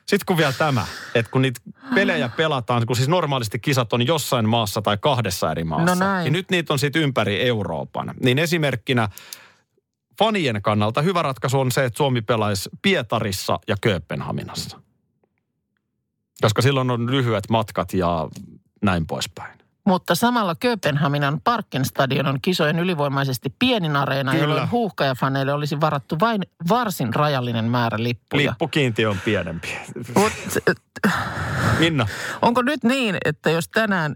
Sitten 0.09 0.27
kun 0.27 0.37
vielä 0.37 0.53
tämä, 0.53 0.87
että 1.15 1.31
kun 1.33 1.43
niitä 1.43 1.61
pelejä 1.95 2.29
pelataan, 2.29 2.87
kun 2.87 2.97
siis 2.97 3.09
normaalisti 3.09 3.59
kisat 3.59 3.93
on 3.93 4.07
jossain 4.07 4.49
maassa 4.49 4.83
tai 4.83 4.99
kahdessa 5.01 5.51
eri 5.51 5.65
maassa, 5.65 5.95
No 5.95 5.99
näin. 5.99 6.25
niin 6.25 6.33
nyt 6.33 6.51
niitä 6.51 6.73
on 6.73 6.79
sitten 6.79 7.03
ympäri 7.03 7.41
Euroopan. 7.43 8.15
Niin 8.23 8.39
esimerkkinä 8.39 9.09
fanien 10.19 10.63
kannalta 10.63 11.03
hyvä 11.03 11.23
ratkaisu 11.23 11.61
on 11.61 11.73
se, 11.73 11.85
että 11.85 11.97
Suomi 11.97 12.23
pelaisi 12.23 12.69
Pietarissa 12.83 13.59
ja 13.69 13.77
Kööpenhaminassa. 13.81 14.81
Koska 16.41 16.63
silloin 16.63 16.91
on 16.91 17.11
lyhyet 17.11 17.51
matkat 17.51 17.93
ja 17.93 18.29
näin 18.83 19.07
poispäin. 19.07 19.58
Mutta 19.89 20.15
samalla 20.15 20.55
Kööpenhaminan 20.55 21.41
Parkenstadion 21.45 22.27
on 22.27 22.39
kisojen 22.43 22.79
ylivoimaisesti 22.79 23.55
pienin 23.59 23.97
areena, 23.97 24.33
Kyllä. 24.33 24.45
jolloin 24.45 24.71
huuhkajafaneille 24.71 25.53
olisi 25.53 25.81
varattu 25.81 26.17
vain 26.21 26.43
varsin 26.69 27.15
rajallinen 27.15 27.65
määrä 27.65 28.03
lippuja. 28.03 28.51
Lippukiintiö 28.51 29.11
on 29.11 29.17
pienempi. 29.25 29.69
Mut, 30.17 30.33
Minna, 31.79 32.07
onko 32.43 32.63
nyt 32.63 32.85
niin, 32.85 33.17
että 33.25 33.51
jos 33.51 33.69
tänään 33.69 34.13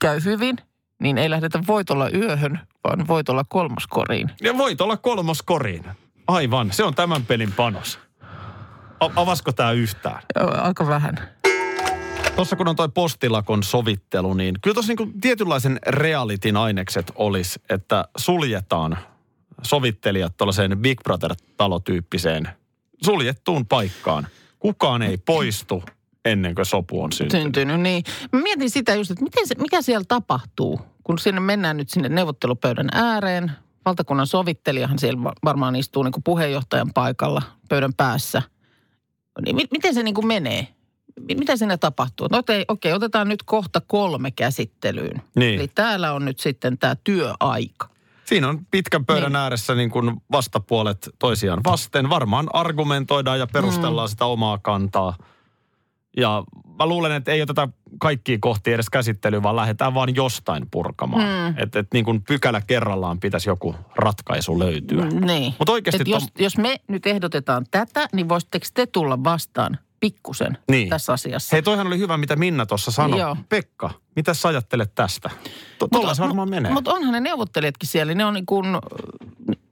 käy 0.00 0.20
hyvin, 0.24 0.56
niin 0.98 1.18
ei 1.18 1.30
lähdetä 1.30 1.60
voitolla 1.66 2.10
yöhön, 2.10 2.60
vaan 2.84 3.08
voitolla 3.08 3.44
kolmoskoriin? 3.48 4.30
ja 4.42 4.58
voit 4.58 4.80
olla 4.80 4.96
kolmoskoriin. 4.96 5.84
Aivan, 6.26 6.72
se 6.72 6.84
on 6.84 6.94
tämän 6.94 7.26
pelin 7.26 7.52
panos. 7.52 7.98
A- 9.00 9.10
avasko 9.16 9.52
tämä 9.52 9.72
yhtään? 9.72 10.22
Aika 10.62 10.86
vähän. 10.86 11.14
Tuossa 12.40 12.56
kun 12.56 12.68
on 12.68 12.76
toi 12.76 12.88
postilakon 12.88 13.62
sovittelu, 13.62 14.34
niin 14.34 14.54
kyllä 14.62 14.74
tuossa 14.74 14.90
niinku 14.90 15.18
tietynlaisen 15.20 15.78
realitin 15.86 16.56
ainekset 16.56 17.12
olisi, 17.14 17.60
että 17.68 18.04
suljetaan 18.16 18.98
sovittelijat 19.62 20.36
tuollaiseen 20.36 20.78
Big 20.78 21.00
Brother-talotyyppiseen 21.02 22.48
suljettuun 23.04 23.66
paikkaan. 23.66 24.26
Kukaan 24.58 25.02
ei 25.02 25.18
poistu 25.18 25.82
ennen 26.24 26.54
kuin 26.54 26.66
sopu 26.66 27.02
on 27.02 27.12
syntynyt. 27.12 27.42
syntynyt, 27.42 27.80
niin. 27.80 28.04
Mä 28.32 28.40
mietin 28.40 28.70
sitä 28.70 28.94
just, 28.94 29.10
että 29.10 29.24
miten 29.24 29.46
se, 29.46 29.54
mikä 29.54 29.82
siellä 29.82 30.04
tapahtuu, 30.08 30.80
kun 31.04 31.18
sinne 31.18 31.40
mennään 31.40 31.76
nyt 31.76 31.88
sinne 31.88 32.08
neuvottelupöydän 32.08 32.88
ääreen. 32.92 33.52
Valtakunnan 33.84 34.26
sovittelijahan 34.26 34.98
siellä 34.98 35.24
va- 35.24 35.34
varmaan 35.44 35.76
istuu 35.76 36.02
niin 36.02 36.12
kuin 36.12 36.24
puheenjohtajan 36.24 36.90
paikalla 36.94 37.42
pöydän 37.68 37.94
päässä. 37.94 38.42
Niin 39.44 39.56
mi- 39.56 39.68
miten 39.70 39.94
se 39.94 40.02
niin 40.02 40.14
kuin 40.14 40.26
menee? 40.26 40.68
Mi- 41.20 41.34
Mitä 41.34 41.56
siinä 41.56 41.78
tapahtuu? 41.78 42.28
No 42.30 42.38
okei, 42.38 42.64
okei, 42.68 42.92
otetaan 42.92 43.28
nyt 43.28 43.42
kohta 43.42 43.80
kolme 43.86 44.30
käsittelyyn. 44.30 45.22
Niin. 45.34 45.60
Eli 45.60 45.68
täällä 45.68 46.12
on 46.12 46.24
nyt 46.24 46.38
sitten 46.38 46.78
tämä 46.78 46.96
työaika. 47.04 47.88
Siinä 48.24 48.48
on 48.48 48.66
pitkän 48.70 49.06
pöydän 49.06 49.32
Niin. 49.32 49.36
ääressä 49.40 49.74
niin 49.74 49.90
kuin 49.90 50.16
vastapuolet 50.32 51.08
toisiaan 51.18 51.60
vasten. 51.64 52.10
Varmaan 52.10 52.48
argumentoidaan 52.52 53.38
ja 53.38 53.46
perustellaan 53.46 54.08
mm. 54.08 54.10
sitä 54.10 54.24
omaa 54.24 54.58
kantaa. 54.58 55.16
Ja 56.16 56.44
mä 56.78 56.86
luulen, 56.86 57.12
että 57.12 57.32
ei 57.32 57.42
oteta 57.42 57.68
kaikkia 57.98 58.38
kohtia 58.40 58.74
edes 58.74 58.90
käsittelyyn, 58.90 59.42
vaan 59.42 59.56
lähdetään 59.56 59.94
vaan 59.94 60.14
jostain 60.14 60.66
purkamaan. 60.70 61.22
Mm. 61.52 61.62
Että 61.62 61.78
et 61.78 61.86
niin 61.92 62.04
kuin 62.04 62.22
pykälä 62.22 62.60
kerrallaan 62.60 63.20
pitäisi 63.20 63.48
joku 63.50 63.74
ratkaisu 63.96 64.58
löytyä. 64.58 65.04
Mm. 65.04 65.26
Niin. 65.26 65.54
Mut 65.58 65.68
oikeasti 65.68 66.02
Et 66.02 66.08
jos, 66.08 66.22
tom- 66.22 66.42
jos 66.42 66.56
me 66.58 66.76
nyt 66.88 67.06
ehdotetaan 67.06 67.66
tätä, 67.70 68.08
niin 68.12 68.28
voisitteko 68.28 68.66
te 68.74 68.86
tulla 68.86 69.24
vastaan 69.24 69.78
pikkusen 70.00 70.58
Niin. 70.70 70.88
tässä 70.88 71.12
asiassa? 71.12 71.48
Hei, 71.56 71.62
toihan 71.62 71.86
oli 71.86 71.98
hyvä, 71.98 72.16
mitä 72.16 72.36
Minna 72.36 72.66
tuossa 72.66 72.90
sanoi. 72.90 73.20
Joo. 73.20 73.36
Pekka, 73.48 73.90
mitä 74.16 74.34
sä 74.34 74.48
ajattelet 74.48 74.94
tästä? 74.94 75.30
To- 75.78 75.88
Tuolla 75.88 76.14
se 76.14 76.22
varmaan 76.22 76.50
menee. 76.50 76.72
Mutta 76.72 76.92
onhan 76.94 77.12
ne 77.12 77.20
neuvottelijatkin 77.20 77.88
siellä, 77.88 78.14
ne 78.14 78.24
on 78.24 78.34
niin 78.34 78.46
kuin, 78.46 78.66
äh, 78.74 78.80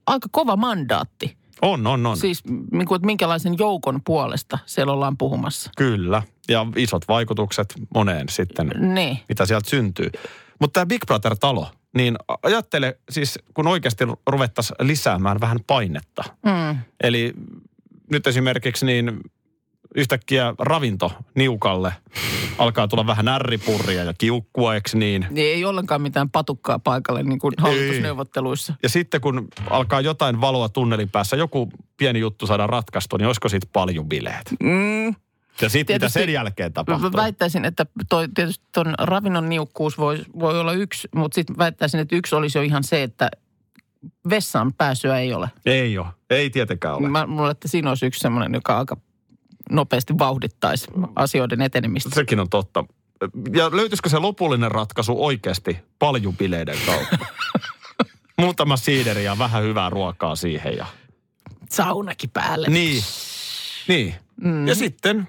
aika 0.07 0.27
kova 0.31 0.55
mandaatti. 0.55 1.37
on, 1.61 1.87
on, 1.87 2.05
on. 2.05 2.17
Siis 2.17 2.43
niin 2.71 2.85
kuin, 2.87 2.95
että 2.95 3.05
minkälaisen 3.05 3.55
joukon 3.59 4.01
puolesta 4.05 4.59
siellä 4.65 4.93
ollaan 4.93 5.17
puhumassa. 5.17 5.71
Kyllä. 5.77 6.23
Ja 6.49 6.65
isot 6.75 7.07
vaikutukset 7.07 7.73
moneen 7.95 8.29
sitten, 8.29 8.67
Niin. 8.93 9.19
mitä 9.29 9.45
sieltä 9.45 9.69
syntyy. 9.69 10.09
Mutta 10.61 10.73
tämä 10.79 10.85
Big 10.85 11.01
Brother-talo, 11.05 11.67
niin 11.95 12.15
ajattele 12.43 12.99
siis, 13.09 13.39
kun 13.53 13.67
oikeasti 13.67 14.03
ruvettaisiin 14.27 14.87
lisäämään 14.87 15.41
vähän 15.41 15.59
painetta. 15.67 16.23
Mm. 16.45 16.79
Eli 17.03 17.33
nyt 18.11 18.27
esimerkiksi 18.27 18.85
niin 18.85 19.19
yhtäkkiä 19.95 20.53
ravinto 20.59 21.11
niukalle 21.35 21.93
alkaa 22.57 22.87
tulla 22.87 23.07
vähän 23.07 23.27
ärripurria 23.27 24.03
ja 24.03 24.13
kiukkua, 24.17 24.75
eikö 24.75 24.89
niin? 24.93 25.25
Niin 25.29 25.55
ei 25.55 25.65
ollenkaan 25.65 26.01
mitään 26.01 26.29
patukkaa 26.29 26.79
paikalle 26.79 27.23
niin 27.23 27.39
kuin 27.39 27.53
hallitusneuvotteluissa. 27.57 28.73
Ja 28.83 28.89
sitten 28.89 29.21
kun 29.21 29.47
alkaa 29.69 30.01
jotain 30.01 30.41
valoa 30.41 30.69
tunnelin 30.69 31.09
päässä, 31.09 31.35
joku 31.35 31.69
pieni 31.97 32.19
juttu 32.19 32.47
saada 32.47 32.67
ratkaistua, 32.67 33.17
niin 33.17 33.27
olisiko 33.27 33.49
siitä 33.49 33.67
paljon 33.73 34.09
bileet? 34.09 34.55
Mm. 34.63 35.15
Ja 35.61 35.69
sitten 35.69 35.95
mitä 35.95 36.09
sen 36.09 36.29
jälkeen 36.29 36.73
tapahtuu? 36.73 37.09
Mä 37.09 37.17
väittäisin, 37.17 37.65
että 37.65 37.85
toi, 38.09 38.27
tietysti 38.35 38.65
ton 38.71 38.93
ravinnon 38.99 39.49
niukkuus 39.49 39.97
voi, 39.97 40.19
voi 40.39 40.59
olla 40.59 40.73
yksi, 40.73 41.07
mutta 41.15 41.35
sitten 41.35 41.57
väittäisin, 41.57 41.99
että 41.99 42.15
yksi 42.15 42.35
olisi 42.35 42.57
jo 42.57 42.61
ihan 42.61 42.83
se, 42.83 43.03
että 43.03 43.29
vessaan 44.29 44.73
pääsyä 44.73 45.19
ei 45.19 45.33
ole. 45.33 45.49
Ei 45.65 45.97
ole. 45.97 46.07
Ei 46.29 46.49
tietenkään 46.49 46.95
ole. 46.95 47.09
Mä 47.09 47.25
luulen, 47.27 47.51
että 47.51 47.67
siinä 47.67 47.89
olisi 47.89 48.05
yksi 48.05 48.19
semmoinen, 48.19 48.53
joka 48.53 48.77
aika 48.77 48.97
nopeasti 49.69 50.17
vauhdittaisi 50.17 50.87
asioiden 51.15 51.61
etenemistä. 51.61 52.09
Sekin 52.13 52.39
on 52.39 52.49
totta. 52.49 52.85
Ja 53.53 53.69
löytyisikö 53.71 54.09
se 54.09 54.19
lopullinen 54.19 54.71
ratkaisu 54.71 55.25
oikeasti 55.25 55.77
paljubileiden 55.99 56.77
kautta? 56.85 57.17
Muutama 58.41 58.77
siideri 58.77 59.23
ja 59.23 59.37
vähän 59.37 59.63
hyvää 59.63 59.89
ruokaa 59.89 60.35
siihen. 60.35 60.77
Ja... 60.77 60.85
Saunakin 61.69 62.29
päälle. 62.29 62.67
Niin. 62.67 63.03
Niin. 63.87 64.15
Mm. 64.41 64.67
Ja 64.67 64.75
sitten, 64.75 65.27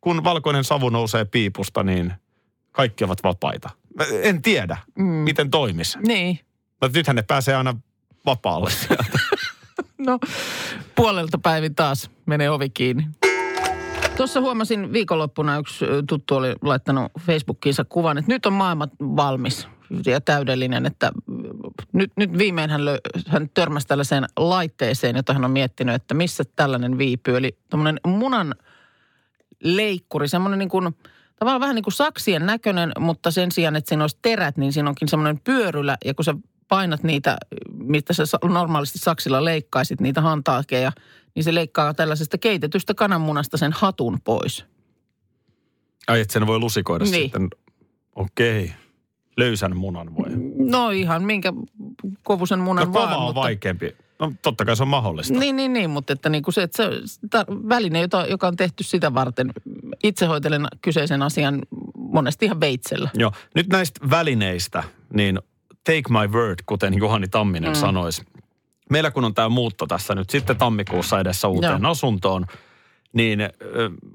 kun 0.00 0.24
valkoinen 0.24 0.64
savu 0.64 0.88
nousee 0.88 1.24
piipusta, 1.24 1.82
niin 1.82 2.12
kaikki 2.72 3.04
ovat 3.04 3.22
vapaita. 3.22 3.70
Mä 3.96 4.04
En 4.22 4.42
tiedä, 4.42 4.76
mm. 4.98 5.04
miten 5.04 5.50
toimisi. 5.50 5.98
Niin. 5.98 6.40
Mutta 6.82 6.98
nythän 6.98 7.16
ne 7.16 7.22
pääsee 7.22 7.54
aina 7.56 7.74
vapaalle 8.26 8.70
sieltä. 8.70 9.18
No, 9.98 10.18
puolelta 10.94 11.38
päivin 11.38 11.74
taas 11.74 12.10
menee 12.26 12.50
ovi 12.50 12.70
kiinni. 12.70 13.06
Tuossa 14.16 14.40
huomasin 14.40 14.92
viikonloppuna 14.92 15.58
yksi 15.58 15.84
tuttu 16.08 16.34
oli 16.34 16.54
laittanut 16.62 17.12
Facebookiinsa 17.20 17.84
kuvan, 17.84 18.18
että 18.18 18.32
nyt 18.32 18.46
on 18.46 18.52
maailma 18.52 18.88
valmis 19.00 19.68
ja 20.06 20.20
täydellinen, 20.20 20.86
että 20.86 21.12
nyt, 21.92 22.12
nyt 22.16 22.38
viimein 22.38 22.70
hän, 22.70 22.84
lö, 22.84 22.98
hän 23.26 23.50
törmäsi 23.54 23.86
tällaiseen 23.86 24.24
laitteeseen, 24.36 25.16
jota 25.16 25.32
hän 25.32 25.44
on 25.44 25.50
miettinyt, 25.50 25.94
että 25.94 26.14
missä 26.14 26.44
tällainen 26.56 26.98
viipyy. 26.98 27.36
Eli 27.36 27.58
tuommoinen 27.70 28.00
munan 28.06 28.54
leikkuri, 29.64 30.28
semmoinen 30.28 30.58
niin 30.58 30.68
kuin, 30.68 30.96
tavallaan 31.38 31.60
vähän 31.60 31.74
niin 31.74 31.84
kuin 31.84 31.94
saksien 31.94 32.46
näköinen, 32.46 32.92
mutta 32.98 33.30
sen 33.30 33.52
sijaan, 33.52 33.76
että 33.76 33.88
siinä 33.88 34.04
olisi 34.04 34.18
terät, 34.22 34.56
niin 34.56 34.72
siinä 34.72 34.88
onkin 34.88 35.08
semmoinen 35.08 35.40
pyörylä. 35.44 35.96
Ja 36.04 36.14
kun 36.14 36.24
sä 36.24 36.34
painat 36.68 37.02
niitä, 37.02 37.36
mitä 37.72 38.12
sä 38.12 38.24
normaalisti 38.44 38.98
saksilla 38.98 39.44
leikkaisit, 39.44 40.00
niitä 40.00 40.20
hantaakeja, 40.20 40.92
niin 41.34 41.44
se 41.44 41.54
leikkaa 41.54 41.94
tällaisesta 41.94 42.38
keitetystä 42.38 42.94
kananmunasta 42.94 43.56
sen 43.56 43.72
hatun 43.72 44.20
pois. 44.24 44.64
Ai, 46.08 46.20
että 46.20 46.32
sen 46.32 46.46
voi 46.46 46.58
lusikoida 46.58 47.04
Niin. 47.04 47.14
sitten. 47.14 47.48
Okei. 48.16 48.72
Löysän 49.36 49.76
munan 49.76 50.16
voi. 50.16 50.26
No 50.70 50.90
ihan 50.90 51.22
minkä 51.22 51.52
kovusen 52.22 52.58
munan 52.58 52.86
No 52.86 52.92
vaan. 52.92 53.08
kova 53.08 53.16
on 53.16 53.22
mutta, 53.22 53.40
vaikeampi. 53.40 53.96
No 54.18 54.32
totta 54.42 54.64
kai 54.64 54.76
se 54.76 54.82
on 54.82 54.88
mahdollista. 54.88 55.38
Niin, 55.38 55.56
niin, 55.56 55.72
niin, 55.72 55.90
mutta 55.90 56.12
että 56.12 56.28
niin 56.28 56.42
kuin 56.42 56.54
se, 56.54 56.62
että 56.62 56.82
se 56.82 56.90
ta, 57.30 57.46
väline, 57.48 58.00
jota, 58.00 58.26
joka 58.26 58.46
on 58.48 58.56
tehty 58.56 58.84
sitä 58.84 59.14
varten. 59.14 59.52
Itse 60.04 60.26
hoitelen 60.26 60.66
kyseisen 60.82 61.22
asian 61.22 61.62
monesti 61.96 62.46
ihan 62.46 62.60
veitsellä. 62.60 63.10
Joo. 63.14 63.32
Nyt 63.54 63.68
näistä 63.68 64.10
välineistä, 64.10 64.84
niin 65.12 65.38
take 65.84 66.02
my 66.08 66.26
word, 66.26 66.58
kuten 66.66 66.94
Juhani 66.94 67.28
Tamminen 67.28 67.70
mm. 67.70 67.74
sanoisi. 67.74 68.22
Meillä 68.90 69.10
kun 69.10 69.24
on 69.24 69.34
tämä 69.34 69.48
muutto 69.48 69.86
tässä 69.86 70.14
nyt 70.14 70.30
sitten 70.30 70.56
tammikuussa 70.56 71.20
edessä 71.20 71.48
uuteen 71.48 71.82
Joo. 71.82 71.90
asuntoon, 71.90 72.46
niin 73.12 73.40
ö, 73.40 73.50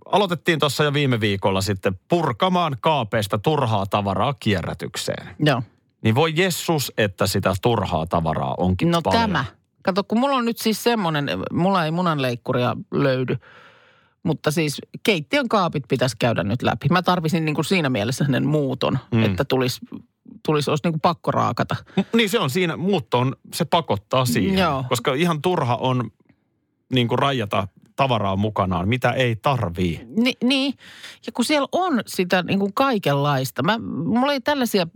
aloitettiin 0.06 0.60
tuossa 0.60 0.84
jo 0.84 0.94
viime 0.94 1.20
viikolla 1.20 1.62
sitten 1.62 2.00
purkamaan 2.08 2.78
kaapeista 2.82 3.38
turhaa 3.38 3.86
tavaraa 3.86 4.34
kierrätykseen. 4.40 5.36
Joo. 5.40 5.64
Niin 6.02 6.16
voi 6.16 6.34
Jessus, 6.36 6.92
että 6.98 7.28
sitä 7.28 7.54
turhaa 7.62 8.06
tavaraa 8.06 8.56
onkin 8.58 8.92
No 8.92 9.02
paljon. 9.02 9.22
tämä. 9.22 9.46
Kato, 9.82 10.04
kun 10.04 10.20
mulla 10.20 10.36
on 10.36 10.46
nyt 10.46 10.58
siis 10.58 10.84
semmoinen, 10.84 11.30
mulla 11.52 11.86
ei 11.86 11.92
munanleikkuria 11.92 12.76
löydy, 12.92 13.38
mutta 14.24 14.52
siis 14.52 14.82
keittiön 15.04 15.50
kaapit 15.50 15.84
pitäisi 15.88 16.16
käydä 16.20 16.44
nyt 16.44 16.62
läpi. 16.62 16.88
Mä 16.92 17.02
tarvisin 17.02 17.46
niin 17.46 17.56
kuin 17.56 17.66
siinä 17.66 17.90
mielessä 17.90 18.26
sen 18.32 18.48
muuton, 18.48 19.00
mm. 19.12 19.24
että 19.24 19.46
tulisi, 19.46 19.80
tulisi 20.46 20.70
olisi 20.70 20.84
niin 20.84 20.94
kuin 20.94 21.02
pakko 21.02 21.32
raakata. 21.32 21.76
Niin 22.14 22.30
se 22.30 22.40
on 22.40 22.50
siinä, 22.50 22.78
muutto 22.78 23.20
on, 23.20 23.36
se 23.54 23.66
pakottaa 23.66 24.26
siihen. 24.26 24.60
Joo. 24.60 24.86
Koska 24.90 25.14
ihan 25.14 25.42
turha 25.42 25.76
on 25.76 26.12
niin 26.94 27.08
kuin 27.08 27.20
rajata 27.20 27.68
tavaraa 27.96 28.36
mukanaan, 28.36 28.88
mitä 28.88 29.12
ei 29.12 29.36
tarvii. 29.36 30.08
Ni, 30.16 30.34
niin, 30.44 30.74
ja 31.26 31.32
kun 31.32 31.46
siellä 31.46 31.68
on 31.72 32.02
sitä 32.08 32.44
niin 32.44 32.60
kuin 32.60 32.74
kaikenlaista. 32.74 33.64
Mä, 33.64 33.78
mulla 34.06 34.34
ei 34.34 34.42
tällaisia 34.42 34.88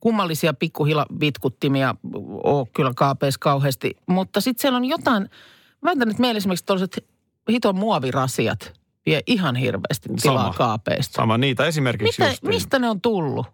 kummallisia 0.00 0.54
pikkuhilavitkuttimia 0.54 1.94
ole 2.44 2.66
kyllä 2.72 2.92
kaapeissa 2.96 3.38
kauheasti, 3.40 3.96
mutta 4.06 4.40
sitten 4.40 4.62
siellä 4.62 4.76
on 4.76 4.84
jotain, 4.84 5.22
mä 5.22 5.86
väitän, 5.86 6.10
että 6.10 6.20
meillä 6.20 6.38
esimerkiksi 6.38 6.66
tuollaiset 6.66 7.04
hiton 7.50 7.76
muovirasiat 7.76 8.72
vie 9.06 9.20
ihan 9.26 9.56
hirveästi 9.56 10.08
tilaa 10.22 10.42
Sama. 10.42 10.54
kaapeista. 10.54 11.16
Sama 11.16 11.38
niitä 11.38 11.66
esimerkiksi 11.66 12.22
Mitä, 12.22 12.36
mistä 12.42 12.78
ne 12.78 12.88
on 12.88 13.00
tullut? 13.00 13.46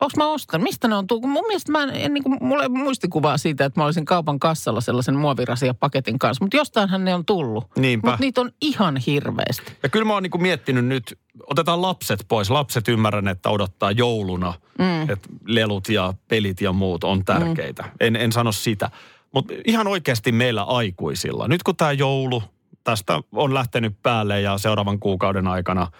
Onko 0.00 0.12
mä 0.16 0.32
ostanut? 0.32 0.62
Mistä 0.62 0.88
ne 0.88 0.94
on 0.94 1.06
tullut? 1.06 1.22
Kun 1.22 1.30
Mun 1.30 1.44
mielestä 1.46 1.72
mä 1.72 1.82
en, 1.82 1.90
en 1.94 2.14
niin 2.14 2.24
kuin, 2.24 2.38
mulla 2.40 2.62
ei 2.62 2.68
muistikuvaa 2.68 3.38
siitä, 3.38 3.64
että 3.64 3.80
mä 3.80 3.84
olisin 3.84 4.04
kaupan 4.04 4.38
kassalla 4.38 4.80
sellaisen 4.80 5.14
muovirasia-paketin 5.14 6.18
kanssa. 6.18 6.44
Mutta 6.44 6.56
jostainhan 6.56 7.04
ne 7.04 7.14
on 7.14 7.24
tullut. 7.24 7.64
Niinpä. 7.76 8.10
Mutta 8.10 8.24
niitä 8.24 8.40
on 8.40 8.50
ihan 8.60 8.96
hirveästi. 8.96 9.72
Ja 9.82 9.88
kyllä 9.88 10.04
mä 10.04 10.12
oon 10.12 10.22
niinku 10.22 10.38
miettinyt 10.38 10.84
nyt, 10.84 11.18
otetaan 11.46 11.82
lapset 11.82 12.24
pois. 12.28 12.50
Lapset 12.50 12.88
ymmärrän, 12.88 13.28
että 13.28 13.50
odottaa 13.50 13.90
jouluna, 13.90 14.54
mm. 14.78 15.10
että 15.10 15.28
lelut 15.46 15.88
ja 15.88 16.14
pelit 16.28 16.60
ja 16.60 16.72
muut 16.72 17.04
on 17.04 17.24
tärkeitä. 17.24 17.82
Mm. 17.82 17.90
En, 18.00 18.16
en 18.16 18.32
sano 18.32 18.52
sitä. 18.52 18.90
Mutta 19.32 19.54
ihan 19.66 19.86
oikeasti 19.86 20.32
meillä 20.32 20.62
aikuisilla, 20.62 21.48
nyt 21.48 21.62
kun 21.62 21.76
tämä 21.76 21.92
joulu 21.92 22.42
tästä 22.84 23.20
on 23.32 23.54
lähtenyt 23.54 24.02
päälle 24.02 24.40
ja 24.40 24.58
seuraavan 24.58 25.00
kuukauden 25.00 25.46
aikana 25.46 25.90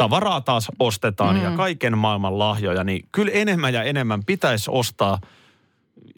tavaraa 0.00 0.40
taas 0.40 0.68
ostetaan 0.78 1.36
mm. 1.36 1.42
ja 1.42 1.50
kaiken 1.50 1.98
maailman 1.98 2.38
lahjoja, 2.38 2.84
niin 2.84 3.08
kyllä 3.12 3.32
enemmän 3.32 3.74
ja 3.74 3.82
enemmän 3.82 4.24
pitäisi 4.24 4.70
ostaa 4.70 5.18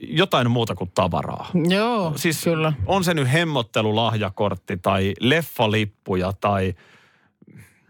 jotain 0.08 0.50
muuta 0.50 0.74
kuin 0.74 0.90
tavaraa. 0.94 1.50
Joo, 1.68 2.12
Siis 2.16 2.44
kyllä. 2.44 2.72
on 2.86 3.04
se 3.04 3.14
nyt 3.14 3.32
hemmottelulahjakortti 3.32 4.76
tai 4.76 5.14
leffalippuja 5.20 6.32
tai 6.40 6.74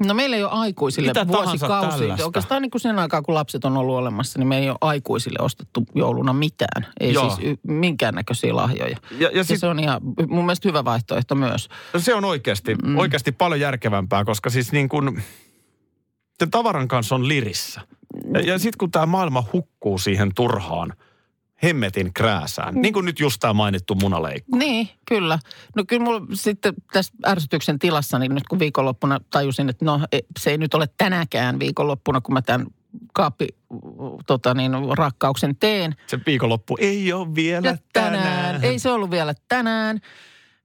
No 0.07 0.15
meillä 0.15 0.37
ei 0.37 0.45
ole 0.45 0.53
aikuisille 0.53 1.09
Mitä 1.09 1.29
vuosikausi. 1.29 2.05
Oikeastaan 2.25 2.63
niin 2.63 2.71
kuin 2.71 2.81
sen 2.81 2.99
aikaa, 2.99 3.23
kun 3.23 3.35
lapset 3.35 3.65
on 3.65 3.77
ollut 3.77 3.97
olemassa, 3.97 4.39
niin 4.39 4.49
me 4.49 4.59
ei 4.59 4.71
ole 4.71 4.79
aikuisille 4.81 5.39
ostettu 5.43 5.85
jouluna 5.95 6.33
mitään. 6.33 6.87
Ei 7.01 7.13
Joo. 7.13 7.31
siis 7.31 7.49
y- 7.49 7.57
minkäännäköisiä 7.67 8.57
lahjoja. 8.57 8.97
Ja, 9.11 9.17
ja 9.19 9.31
Ja 9.35 9.45
sit, 9.45 9.61
se 9.61 9.67
on 9.67 9.81
ihan 9.81 10.01
mun 10.29 10.45
mielestä 10.45 10.69
hyvä 10.69 10.85
vaihtoehto 10.85 11.35
myös. 11.35 11.69
se 11.99 12.15
on 12.15 12.25
oikeasti, 12.25 12.75
mm. 12.75 12.99
oikeasti 12.99 13.33
paljon 13.33 13.61
järkevämpää, 13.61 14.25
koska 14.25 14.51
siis 14.51 14.73
niin 14.73 14.89
kuin 14.89 15.23
sen 16.39 16.51
tavaran 16.51 16.89
kanssa 16.89 17.15
on 17.15 17.29
lirissä. 17.29 17.81
Ja, 18.35 18.41
ja 18.41 18.59
sitten 18.59 18.79
kun 18.79 18.91
tämä 18.91 19.07
maailma 19.07 19.45
hukkuu 19.53 19.99
siihen 19.99 20.31
turhaan 20.35 20.93
hemmetin 21.63 22.15
krääsään, 22.15 22.75
niin 22.75 22.95
kuin 22.95 23.07
nyt 23.07 23.21
just 23.21 23.41
tämä 23.41 23.53
mainittu 23.53 23.95
munaleikko. 23.95 24.57
Niin, 24.57 24.89
kyllä. 25.09 25.39
No 25.77 25.85
kyllä 25.89 26.05
mulla 26.05 26.27
sitten 26.35 26.75
tässä 26.93 27.13
ärsytyksen 27.27 27.79
tilassa, 27.79 28.19
niin 28.19 28.35
nyt 28.35 28.49
kun 28.49 28.59
viikonloppuna 28.59 29.21
tajusin, 29.31 29.69
että 29.69 29.85
no 29.85 30.01
e- 30.13 30.19
se 30.39 30.51
ei 30.51 30.59
nyt 30.59 30.75
ole 30.75 30.89
tänäkään 30.99 31.59
viikonloppuna, 31.59 32.21
kun 32.21 32.35
mä 32.35 32.43
tämän 32.43 32.67
kaappi 33.13 33.49
tota 34.27 34.55
niin, 34.55 34.73
rakkauksen 34.99 35.57
teen. 35.57 35.95
Se 36.07 36.19
viikonloppu 36.27 36.77
ei 36.81 37.13
ole 37.13 37.35
vielä 37.35 37.69
Ja 37.69 37.77
tänään. 37.93 38.65
Ei 38.65 38.79
se 38.79 38.91
ollut 38.91 39.11
vielä 39.11 39.35
tänään. 39.49 40.01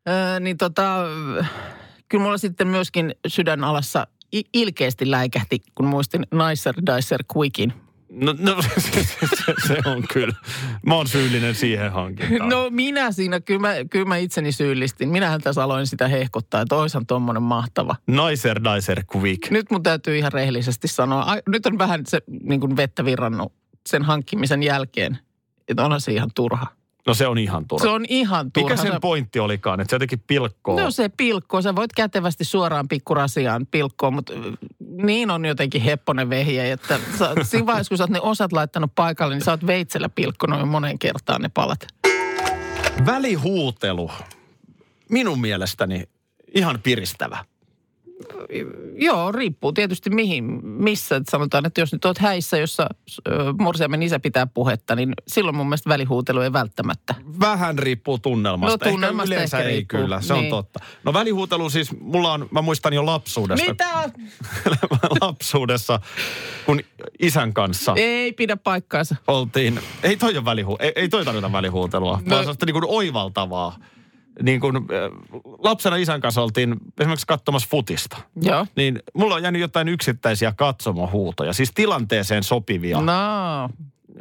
Öö, 0.10 0.40
niin 0.40 0.58
tota, 0.58 1.04
kyllä 2.10 2.24
mulla 2.24 2.38
sitten 2.38 2.68
myöskin 2.68 3.16
sydän 3.28 3.64
alassa 3.64 4.08
i- 4.10 4.17
ilkeästi 4.54 5.12
läikähti, 5.12 5.60
kun 5.76 5.86
muistin 5.86 6.26
Nicer 6.32 6.76
Dicer 6.86 7.24
Quickin. 7.38 7.74
No, 8.10 8.36
no 8.40 8.62
se, 8.78 9.04
se, 9.04 9.54
se, 9.68 9.78
on 9.86 10.04
kyllä. 10.14 10.34
Mä 10.86 10.96
oon 10.96 11.08
syyllinen 11.08 11.56
siihen 11.56 11.92
hankintaan. 11.92 12.50
No 12.50 12.70
minä 12.70 13.12
siinä, 13.12 13.40
kyllä 13.40 13.60
mä, 13.60 13.74
kyllä 13.90 14.06
mä 14.06 14.18
itseni 14.18 14.52
syyllistin. 14.52 15.10
Minähän 15.10 15.42
tässä 15.42 15.64
aloin 15.64 15.88
sitä 15.88 16.08
hehkuttaa, 16.08 16.62
että 16.62 16.76
oishan 16.76 17.06
tuommoinen 17.06 17.44
mahtava. 17.44 17.96
Nicer, 18.08 18.60
nicer, 18.60 19.04
quick. 19.16 19.52
Nyt 19.52 19.72
mun 19.72 19.84
täytyy 19.84 20.18
ihan 20.18 20.32
rehellisesti 20.32 20.88
sanoa, 20.88 21.22
ai, 21.22 21.42
nyt 21.50 21.66
on 21.66 21.78
vähän 21.78 22.02
se 22.08 22.22
niin 22.42 22.60
kuin 22.60 22.78
vettä 22.78 23.06
virrannut 23.06 23.54
sen 23.90 24.04
hankkimisen 24.04 24.64
jälkeen. 24.64 25.20
Että 25.68 25.86
onhan 25.86 26.02
se 26.02 26.12
ihan 26.12 26.30
turha. 26.36 26.77
No 27.08 27.14
se 27.14 27.28
on 27.28 27.38
ihan 27.38 27.68
turha. 27.68 27.84
Se 27.84 27.90
on 27.90 28.06
ihan 28.10 28.52
turha. 28.52 28.70
Mikä 28.70 28.82
sen 28.82 28.92
Se- 28.92 29.00
pointti 29.00 29.40
olikaan, 29.40 29.80
että 29.80 29.90
se 29.90 29.96
jotenkin 29.96 30.24
pilkkoo? 30.28 30.82
No 30.82 30.92
se 30.92 31.10
pilkkoo. 31.10 31.62
Sä 31.62 31.76
voit 31.76 31.94
kätevästi 31.94 32.44
suoraan 32.44 32.88
pikkurasiaan 32.88 33.66
pilkkoa, 33.72 34.12
mutta 34.12 34.34
ö, 34.34 34.38
niin 34.80 35.32
on 35.32 35.46
jotenkin 35.46 35.82
hepponen 35.82 36.30
vehje, 36.30 36.72
että 36.72 37.00
sä, 37.20 37.36
siinä 37.44 37.66
vaiheessa, 37.66 37.90
kun 37.90 37.98
sä 37.98 38.04
oot 38.04 38.10
ne 38.10 38.22
osat 38.22 38.52
laittanut 38.54 38.92
paikalle, 38.96 39.36
niin 39.36 39.44
sä 39.44 39.52
oot 39.52 39.68
veitsellä 39.68 40.10
pilkkonut 40.10 40.60
jo 40.60 40.66
monen 40.66 41.00
kertaan 41.00 41.42
ne 41.42 41.50
palat. 41.54 41.88
Välihuutelu. 43.06 44.12
Minun 45.10 45.42
mielestäni 45.42 46.04
ihan 46.56 46.80
piristävä. 46.84 47.46
Joo, 48.96 49.32
riippuu 49.32 49.74
tietysti 49.74 50.10
mihin, 50.10 50.66
missä. 50.66 51.16
Et 51.16 51.24
Sanotaan, 51.30 51.66
että 51.66 51.82
jos 51.82 51.94
nyt 51.94 52.06
oot 52.06 52.18
häissä, 52.18 52.58
jossa 52.58 52.88
morsiamen 53.60 54.04
isä 54.04 54.20
pitää 54.20 54.48
puhetta, 54.48 54.96
niin 54.96 55.14
silloin 55.28 55.56
mun 55.56 55.66
mielestä 55.68 55.90
välihuutelu 55.90 56.42
ei 56.42 56.54
välttämättä. 56.54 57.16
Vähän 57.40 57.80
riippuu 57.80 58.20
tunnelmasta. 58.20 58.86
No, 58.86 58.92
tunnelmasta 58.92 59.24
ehkä 59.24 59.36
yleensä 59.36 59.58
ehkä 59.58 59.70
ei 59.70 59.76
riippuu, 59.76 60.00
kyllä, 60.00 60.22
se 60.22 60.34
on 60.34 60.40
niin. 60.40 60.50
totta. 60.50 60.80
No 61.04 61.14
välihuutelu 61.14 61.70
siis, 61.70 62.00
mulla 62.00 62.34
on, 62.34 62.48
mä 62.52 62.62
muistan 62.62 62.94
jo 62.94 63.06
lapsuudesta. 63.06 63.70
Mitä? 63.70 64.10
lapsuudessa, 65.22 66.00
kun 66.66 66.82
isän 67.20 67.54
kanssa 67.54 67.94
Ei 67.96 68.34
pidä 68.34 68.58
paikkaansa. 68.58 69.16
oltiin, 69.28 69.80
ei 70.04 70.18
toi 70.18 70.38
ole 70.38 70.46
välihu, 70.46 70.78
ei, 70.80 70.92
ei 70.96 71.10
toi 71.10 71.26
tarvita 71.26 71.52
välihuutelua, 71.52 72.22
no. 72.26 72.30
Vaan 72.30 72.42
sellaista 72.42 72.66
niin 72.66 72.74
kuin 72.74 72.86
oivaltavaa. 72.88 73.78
Niin 74.44 74.60
kuin, 74.60 74.76
äh, 74.76 74.84
lapsena 75.60 75.96
isän 75.96 76.22
kanssa 76.22 76.42
oltiin 76.42 76.76
esimerkiksi 77.00 77.28
katsomassa 77.28 77.68
futista. 77.72 78.18
Joo. 78.42 78.68
Niin 78.76 79.00
mulla 79.14 79.36
on 79.36 79.44
jäänyt 79.44 79.62
jotain 79.62 79.88
yksittäisiä 79.88 80.54
katsomohuutoja, 80.58 81.54
siis 81.54 81.72
tilanteeseen 81.76 82.44
sopivia 82.44 83.02
No, 83.02 83.14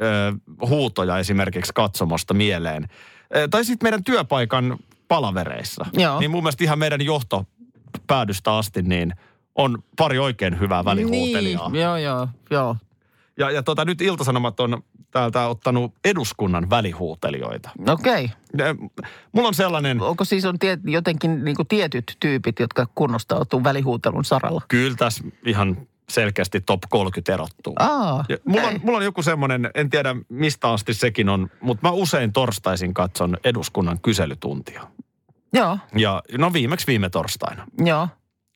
ö, 0.01 0.33
huutoja 0.69 1.19
esimerkiksi 1.19 1.73
katsomosta 1.75 2.35
mieleen. 2.35 2.89
Ö, 3.37 3.49
Tai 3.49 3.65
sitten 3.65 3.87
meidän 3.87 4.05
työpaikan 4.05 4.79
palavereissa. 5.09 5.87
Joo. 5.93 6.21
Niin 6.21 6.31
mun 6.31 6.43
mielestä 6.43 6.65
ihan 6.65 6.79
meidän 6.79 7.01
johtopäädystä 7.03 8.57
asti 8.57 8.83
niin 8.83 9.13
on 9.55 9.79
pari 9.97 10.19
oikein 10.19 10.61
hyvää 10.61 10.85
välihuutelijaa. 10.85 11.69
Niin, 11.71 11.83
joo, 11.83 11.97
joo, 11.97 12.29
joo. 12.51 12.77
Ja, 13.39 13.51
ja 13.51 13.63
tota, 13.63 13.85
nyt 13.85 14.01
Iltasanomat 14.01 14.61
on 14.61 14.83
täältä 15.11 15.47
ottanut 15.47 15.95
eduskunnan 16.05 16.71
välihuutelijoita. 16.71 17.71
Okei. 17.89 18.31
Ö, 18.61 18.75
Mulla 19.33 19.49
on 19.49 19.55
sellainen, 19.55 20.01
Onko 20.01 20.25
siis 20.25 20.45
on 20.45 20.59
tie, 20.59 20.79
jotenkin 20.85 21.45
niin 21.45 21.57
kuin 21.57 21.69
tietyt 21.69 22.17
tyypit, 22.21 22.59
jotka 22.59 22.87
kunnostautuu 22.95 23.65
välihuutelun 23.65 24.25
saralla? 24.25 24.63
kyllä 24.69 24.97
tässä 24.97 25.25
ihan 25.47 25.77
selkeästi 26.09 26.61
top 26.61 26.81
30 26.89 27.35
erottuu. 27.35 27.73
Aa, 27.79 28.25
Ja 28.29 28.37
mulla, 28.45 28.69
on, 28.69 28.81
mulla 28.83 28.99
on 28.99 29.05
joku 29.05 29.23
semmoinen, 29.23 29.71
en 29.75 29.91
tiedä 29.91 30.17
mistä 30.29 30.71
asti 30.71 30.95
sekin 30.95 31.29
on, 31.29 31.51
mutta 31.61 31.89
mä 31.89 31.93
usein 31.93 32.33
torstaisin 32.33 32.95
katson 32.95 33.37
eduskunnan 33.45 34.01
kyselytuntia. 34.01 34.83
Joo, 35.53 35.79
Ja 35.97 36.23
no 36.39 36.53
viimeksi 36.53 36.87
viime 36.87 37.11
torstaina. 37.11 37.67
joo. 37.85 38.09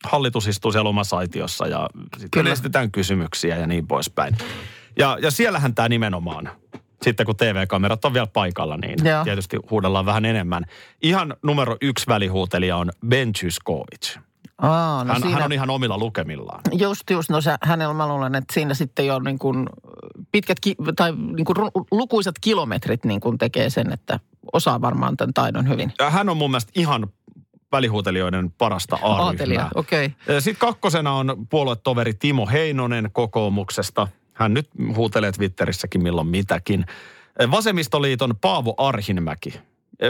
Hallitus 0.04 0.46
istuu 0.46 0.72
siellä 0.72 0.88
omassa 0.88 1.16
aitiossa 1.16 1.66
ja 1.66 1.88
sitten 2.18 2.46
esitetään 2.46 2.90
kysymyksiä 2.90 3.56
ja 3.56 3.66
niin 3.66 3.86
poispäin. 3.86 4.36
Ja, 4.98 5.18
ja 5.22 5.30
siellähän 5.30 5.74
tämä 5.74 5.88
nimenomaan, 5.88 6.50
sitten 7.02 7.26
kun 7.26 7.36
TV-kamerat 7.36 8.04
on 8.04 8.14
vielä 8.14 8.26
paikalla, 8.26 8.76
niin 8.76 9.06
Joo. 9.06 9.24
tietysti 9.24 9.56
huudellaan 9.70 10.06
vähän 10.06 10.24
enemmän. 10.24 10.64
Ihan 11.02 11.34
numero 11.42 11.76
yksi 11.80 12.06
välihuutelija 12.06 12.76
on 12.76 12.90
Ben 13.08 13.32
Zyskowicz. 13.34 14.18
Aa, 14.58 15.04
no 15.04 15.12
hän, 15.12 15.22
siinä, 15.22 15.36
hän 15.36 15.44
on 15.44 15.52
ihan 15.52 15.70
omilla 15.70 15.98
lukemillaan. 15.98 16.60
Just, 16.72 17.10
just. 17.10 17.30
No 17.30 17.40
se, 17.40 17.56
hänellä 17.62 17.94
mä 17.94 18.08
luulen, 18.08 18.34
että 18.34 18.54
siinä 18.54 18.74
sitten 18.74 19.06
jo 19.06 19.18
niin 19.18 19.38
kuin 19.38 19.66
pitkät 20.32 20.60
ki, 20.60 20.76
tai 20.96 21.12
niin 21.12 21.44
kuin 21.44 21.56
lukuisat 21.90 22.34
kilometrit 22.40 23.04
niin 23.04 23.20
kuin 23.20 23.38
tekee 23.38 23.70
sen, 23.70 23.92
että 23.92 24.20
osaa 24.52 24.80
varmaan 24.80 25.16
tämän 25.16 25.34
taidon 25.34 25.68
hyvin. 25.68 25.92
Ja 25.98 26.10
hän 26.10 26.28
on 26.28 26.36
mun 26.36 26.50
mielestä 26.50 26.72
ihan 26.74 27.06
välihuutelijoiden 27.72 28.50
parasta 28.50 28.96
A-ryhmää. 28.96 29.24
Aatelija, 29.24 29.70
okei. 29.74 30.10
Okay. 30.24 30.40
Sitten 30.40 30.68
kakkosena 30.68 31.12
on 31.12 31.46
puoluetoveri 31.50 32.14
Timo 32.14 32.46
Heinonen 32.46 33.10
kokoomuksesta. 33.12 34.08
Hän 34.32 34.54
nyt 34.54 34.68
huutelee 34.96 35.32
Twitterissäkin 35.32 36.02
milloin 36.02 36.26
mitäkin. 36.26 36.86
Vasemmistoliiton 37.50 38.34
Paavo 38.40 38.74
Arhinmäki. 38.78 39.60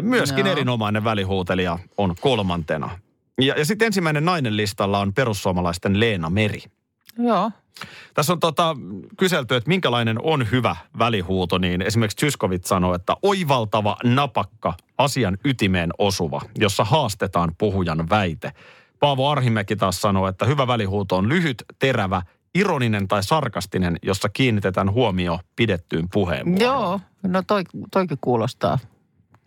Myöskin 0.01 0.47
Joo. 0.47 0.53
erinomainen 0.53 1.05
välihuutelija 1.05 1.79
on 1.97 2.15
kolmantena. 2.21 2.99
Ja, 3.41 3.55
ja 3.59 3.65
sitten 3.65 3.87
ensimmäinen 3.87 4.25
nainen 4.25 4.57
listalla 4.57 4.99
on 4.99 5.15
perussuomalaisten 5.15 6.01
Leena 6.01 6.31
Meri. 6.31 6.63
Joo. 7.19 7.51
Tässä 8.15 8.33
on 8.33 8.41
tota, 8.41 8.77
kyselty, 9.17 9.57
että 9.57 9.69
minkälainen 9.69 10.17
on 10.23 10.51
hyvä 10.51 10.77
välihuuto, 10.99 11.59
niin 11.59 11.83
esimerkiksi 11.83 12.17
Tyskovit 12.17 12.65
sanoo, 12.65 12.95
että 12.95 13.17
oivaltava, 13.23 13.97
napakka, 14.05 14.75
asian 15.05 15.39
ytimeen 15.45 15.91
osuva, 15.99 16.41
jossa 16.59 16.85
haastetaan 16.85 17.53
puhujan 17.59 18.11
väite. 18.11 18.53
Paavo 18.99 19.29
Arhimäki 19.29 19.77
taas 19.77 20.01
sanoo, 20.01 20.29
että 20.29 20.45
hyvä 20.45 20.67
välihuuto 20.67 21.17
on 21.17 21.29
lyhyt, 21.29 21.65
terävä, 21.79 22.23
ironinen 22.55 23.09
tai 23.09 23.23
sarkastinen, 23.23 23.97
jossa 24.03 24.29
kiinnitetään 24.29 24.93
huomio 24.93 25.41
pidettyyn 25.57 26.09
puheenvuoroon. 26.13 26.61
Joo, 26.61 27.01
no 27.23 27.43
toi, 27.47 27.63
toikin 27.91 28.19
kuulostaa 28.21 28.79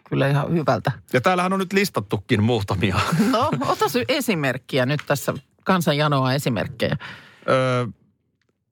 kyllä 0.03 0.27
ihan 0.27 0.53
hyvältä. 0.53 0.91
Ja 1.13 1.21
täällähän 1.21 1.53
on 1.53 1.59
nyt 1.59 1.73
listattukin 1.73 2.43
muutamia. 2.43 2.99
No, 3.31 3.51
ota 3.67 3.85
esimerkkiä 4.07 4.85
nyt 4.85 5.01
tässä. 5.07 5.33
Kansan 5.63 5.97
janoa 5.97 6.33
esimerkkejä. 6.33 6.97
Öö, 7.49 7.87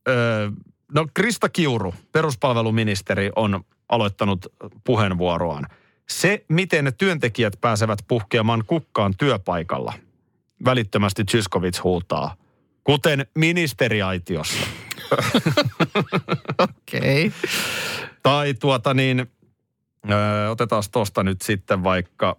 öö, 0.07 0.51
no 0.93 1.07
Krista 1.13 1.49
Kiuru, 1.49 1.93
peruspalveluministeri, 2.11 3.31
on 3.35 3.63
aloittanut 3.89 4.45
puheenvuoroaan. 4.83 5.67
Se, 6.12 6.45
miten 6.47 6.93
työntekijät 6.97 7.54
pääsevät 7.62 8.00
puhkeamaan 8.08 8.63
kukkaan 8.67 9.13
työpaikalla. 9.17 9.93
Välittömästi 10.65 11.24
Zyskovic 11.32 11.84
huutaa. 11.84 12.36
Kuten 12.84 13.26
ministeriaitiossa. 13.36 14.67
Okei. 16.60 17.28
Okay. 17.28 17.32
Tai 18.24 18.54
tuota 18.54 18.93
niin, 18.93 19.32
öö, 20.12 20.50
otetaan 20.50 20.84
tuosta 20.91 21.24
nyt 21.24 21.41
sitten 21.41 21.84
vaikka 21.84 22.38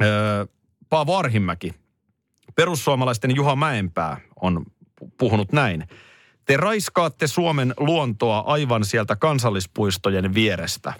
öö, 0.00 0.46
Paavo 0.88 1.16
Arhimäki. 1.16 1.74
Perussuomalaisten 2.54 3.36
Juha 3.36 3.56
Mäenpää 3.56 4.20
on 4.40 4.66
pu- 5.00 5.10
puhunut 5.18 5.52
näin. 5.52 5.88
Te 6.44 6.56
raiskaatte 6.56 7.26
Suomen 7.26 7.74
luontoa 7.76 8.38
aivan 8.38 8.84
sieltä 8.84 9.16
kansallispuistojen 9.16 10.34
vierestä. 10.34 10.92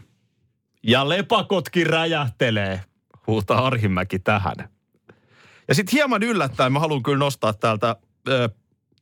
Ja 0.87 1.09
lepakotkin 1.09 1.87
räjähtelee, 1.87 2.81
huutaa 3.27 3.66
Arhimäki 3.66 4.18
tähän. 4.18 4.57
Ja 5.68 5.75
sitten 5.75 5.92
hieman 5.92 6.22
yllättäen 6.22 6.72
mä 6.72 6.79
haluan 6.79 7.03
kyllä 7.03 7.18
nostaa 7.18 7.53
täältä 7.53 7.96
ö, 8.29 8.49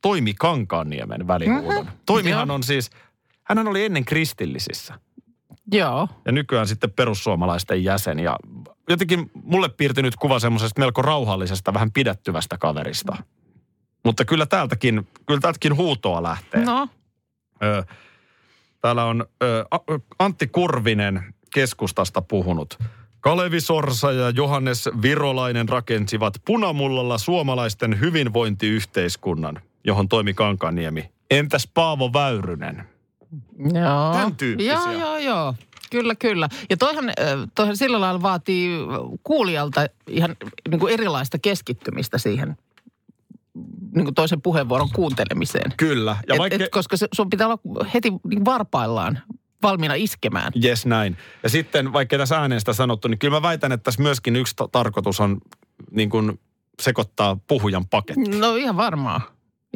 Toimi 0.01 0.33
Kankaanniemen 0.33 1.27
välihuudon. 1.27 1.89
Toimihan 2.05 2.47
Joo. 2.47 2.55
on 2.55 2.63
siis, 2.63 2.89
hän 3.43 3.67
oli 3.67 3.85
ennen 3.85 4.05
kristillisissä. 4.05 4.99
Joo. 5.71 6.07
ja 6.25 6.31
nykyään 6.31 6.67
sitten 6.67 6.91
perussuomalaisten 6.91 7.83
jäsen. 7.83 8.19
Ja 8.19 8.35
jotenkin 8.89 9.31
mulle 9.43 9.69
piirtynyt 9.69 10.15
kuva 10.15 10.39
semmoisesta 10.39 10.79
melko 10.79 11.01
rauhallisesta, 11.01 11.73
vähän 11.73 11.91
pidättyvästä 11.91 12.57
kaverista. 12.57 13.17
Mutta 14.05 14.25
kyllä 14.25 14.45
täältäkin, 14.45 15.07
kyllä 15.25 15.39
täältäkin 15.39 15.75
huutoa 15.75 16.23
lähtee. 16.23 16.65
No, 16.65 16.87
Ö, 17.63 17.83
täällä 18.81 19.05
on 19.05 19.25
ö, 19.43 19.65
Antti 20.19 20.47
Kurvinen 20.47 21.34
keskustasta 21.55 22.21
puhunut. 22.21 22.79
Kalevi 23.19 23.61
Sorsa 23.61 24.11
ja 24.11 24.29
Johannes 24.29 24.89
Virolainen 25.01 25.69
rakensivat 25.69 26.33
punamullalla 26.45 27.17
suomalaisten 27.17 27.99
hyvinvointiyhteiskunnan, 27.99 29.61
johon 29.83 30.09
toimi 30.09 30.33
Kankaniemi. 30.33 31.09
Entäs 31.31 31.69
Paavo 31.73 32.13
Väyrynen? 32.13 32.83
joo. 33.73 34.13
Tän 34.13 34.35
tyyppisiä. 34.35 34.73
Joo, 34.73 34.91
joo, 34.91 35.17
joo. 35.17 35.55
Kyllä, 35.91 36.15
kyllä. 36.15 36.49
Ja 36.69 36.77
toihan, 36.77 37.11
toihan 37.55 37.77
sillä 37.77 38.01
lailla 38.01 38.21
vaatii 38.21 38.77
kuulijalta 39.23 39.85
ihan 40.07 40.35
niin 40.69 40.79
kuin 40.79 40.93
erilaista 40.93 41.39
keskittymistä 41.39 42.17
siihen 42.17 42.57
niin 43.95 44.05
kuin 44.05 44.15
toisen 44.15 44.41
puheenvuoron 44.41 44.89
kuuntelemiseen. 44.95 45.73
Kyllä. 45.77 46.17
Ja 46.27 46.35
et, 46.35 46.39
vaikka... 46.39 46.63
et, 46.63 46.71
koska 46.71 46.97
se, 46.97 47.07
sun 47.13 47.29
pitää 47.29 47.47
olla 47.47 47.85
heti 47.93 48.13
niin 48.29 48.45
varpaillaan 48.45 49.19
valmiina 49.69 49.93
iskemään. 49.95 50.51
Yes, 50.63 50.85
näin. 50.85 51.17
Ja 51.43 51.49
sitten 51.49 51.93
vaikka 51.93 52.17
tässä 52.17 52.37
ääneen 52.39 52.61
sitä 52.61 52.73
sanottu, 52.73 53.07
niin 53.07 53.19
kyllä 53.19 53.35
mä 53.37 53.41
väitän, 53.41 53.71
että 53.71 53.83
tässä 53.83 54.01
myöskin 54.01 54.35
yksi 54.35 54.55
ta- 54.55 54.67
tarkoitus 54.71 55.19
on 55.19 55.37
niin 55.91 56.09
kuin 56.09 56.39
sekoittaa 56.81 57.37
puhujan 57.47 57.85
paketti. 57.85 58.29
No 58.39 58.55
ihan 58.55 58.77
varmaa. 58.77 59.21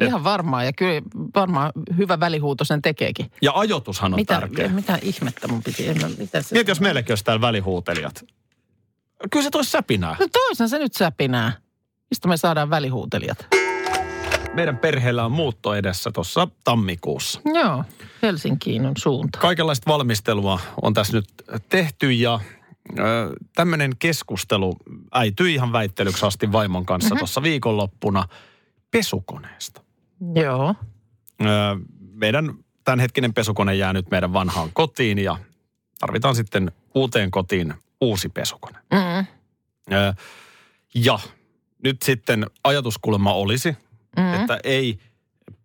Ihan 0.02 0.24
varmaa 0.24 0.64
ja 0.64 0.72
kyllä 0.72 1.02
varmaan 1.34 1.72
hyvä 1.96 2.20
välihuuto 2.20 2.64
sen 2.64 2.82
tekeekin. 2.82 3.30
Ja 3.42 3.52
ajoitushan 3.54 4.14
on 4.14 4.20
Mitä, 4.20 4.34
tärkeä. 4.40 4.68
mitä 4.68 4.98
ihmettä 5.02 5.48
mun 5.48 5.62
piti? 5.62 5.88
En, 5.88 6.00
mä- 6.00 6.08
mitä 6.18 6.42
se, 6.42 6.54
Mieti, 6.54 6.70
jos 6.70 6.80
meilläkin 6.80 7.12
olisi 7.12 7.24
täällä 7.24 7.40
välihuutelijat. 7.40 8.24
Kyllä 9.30 9.44
se 9.44 9.50
toisi 9.50 9.70
säpinää. 9.70 10.16
No 10.20 10.26
toisen 10.32 10.68
se 10.68 10.78
nyt 10.78 10.94
säpinää. 10.94 11.52
Mistä 12.10 12.28
me 12.28 12.36
saadaan 12.36 12.70
välihuutelijat? 12.70 13.46
Meidän 14.54 14.78
perheellä 14.78 15.24
on 15.24 15.32
muutto 15.32 15.74
edessä 15.74 16.10
tuossa 16.14 16.48
tammikuussa. 16.64 17.40
Joo, 17.54 17.84
Helsinkiin 18.22 18.86
on 18.86 18.92
suunta. 18.98 19.38
Kaikenlaista 19.38 19.90
valmistelua 19.90 20.60
on 20.82 20.94
tässä 20.94 21.16
nyt 21.16 21.28
tehty 21.68 22.12
ja 22.12 22.40
tämmöinen 23.54 23.92
keskustelu 23.98 24.76
äityi 25.12 25.54
ihan 25.54 25.72
väittelyksi 25.72 26.26
asti 26.26 26.52
vaimon 26.52 26.86
kanssa 26.86 27.08
mm-hmm. 27.08 27.18
tuossa 27.18 27.42
viikonloppuna 27.42 28.24
pesukoneesta. 28.90 29.82
Joo. 30.34 30.74
Ö, 31.40 31.46
meidän 32.12 32.54
tämänhetkinen 32.84 33.34
pesukone 33.34 33.74
jää 33.74 33.92
nyt 33.92 34.10
meidän 34.10 34.32
vanhaan 34.32 34.70
kotiin 34.72 35.18
ja 35.18 35.36
tarvitaan 35.98 36.34
sitten 36.34 36.72
uuteen 36.94 37.30
kotiin 37.30 37.74
uusi 38.00 38.28
pesukone. 38.28 38.78
Mm, 38.92 39.26
Ö, 39.94 40.14
Ja 40.94 41.18
nyt 41.84 42.02
sitten 42.02 42.46
ajatuskulma 42.64 43.32
olisi, 43.32 43.76
mm. 44.16 44.34
että 44.34 44.58
ei 44.64 44.98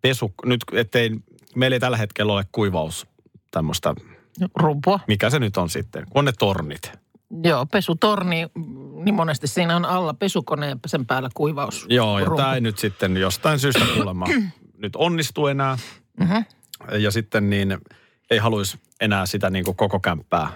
pesu, 0.00 0.34
nyt 0.44 0.60
ettei, 0.72 1.10
meillä 1.54 1.74
ei 1.74 1.80
tällä 1.80 1.96
hetkellä 1.96 2.32
ole 2.32 2.44
kuivaus 2.52 3.06
tämmöistä, 3.50 3.94
Rumpua. 4.54 5.00
mikä 5.08 5.30
se 5.30 5.38
nyt 5.38 5.56
on 5.56 5.70
sitten, 5.70 6.04
kun 6.04 6.18
on 6.18 6.24
ne 6.24 6.32
tornit. 6.38 6.92
Joo, 7.44 7.66
pesutorni, 7.66 8.46
niin 9.04 9.14
monesti 9.14 9.46
siinä 9.46 9.76
on 9.76 9.84
alla 9.84 10.14
pesukone 10.14 10.68
ja 10.68 10.76
sen 10.86 11.06
päällä 11.06 11.28
kuivaus. 11.34 11.86
Joo, 11.88 12.18
ja 12.18 12.24
rumpu. 12.24 12.36
tämä 12.42 12.54
ei 12.54 12.60
nyt 12.60 12.78
sitten 12.78 13.16
jostain 13.16 13.58
syystä 13.58 13.84
kuulemma 13.94 14.26
nyt 14.82 14.96
onnistu 14.96 15.46
enää. 15.46 15.78
Mhm. 16.20 16.36
Ja 16.98 17.10
sitten 17.10 17.50
niin 17.50 17.78
ei 18.30 18.38
haluaisi 18.38 18.78
enää 19.00 19.26
sitä 19.26 19.50
niin 19.50 19.64
kuin 19.64 19.76
koko 19.76 20.00
kämppää 20.00 20.48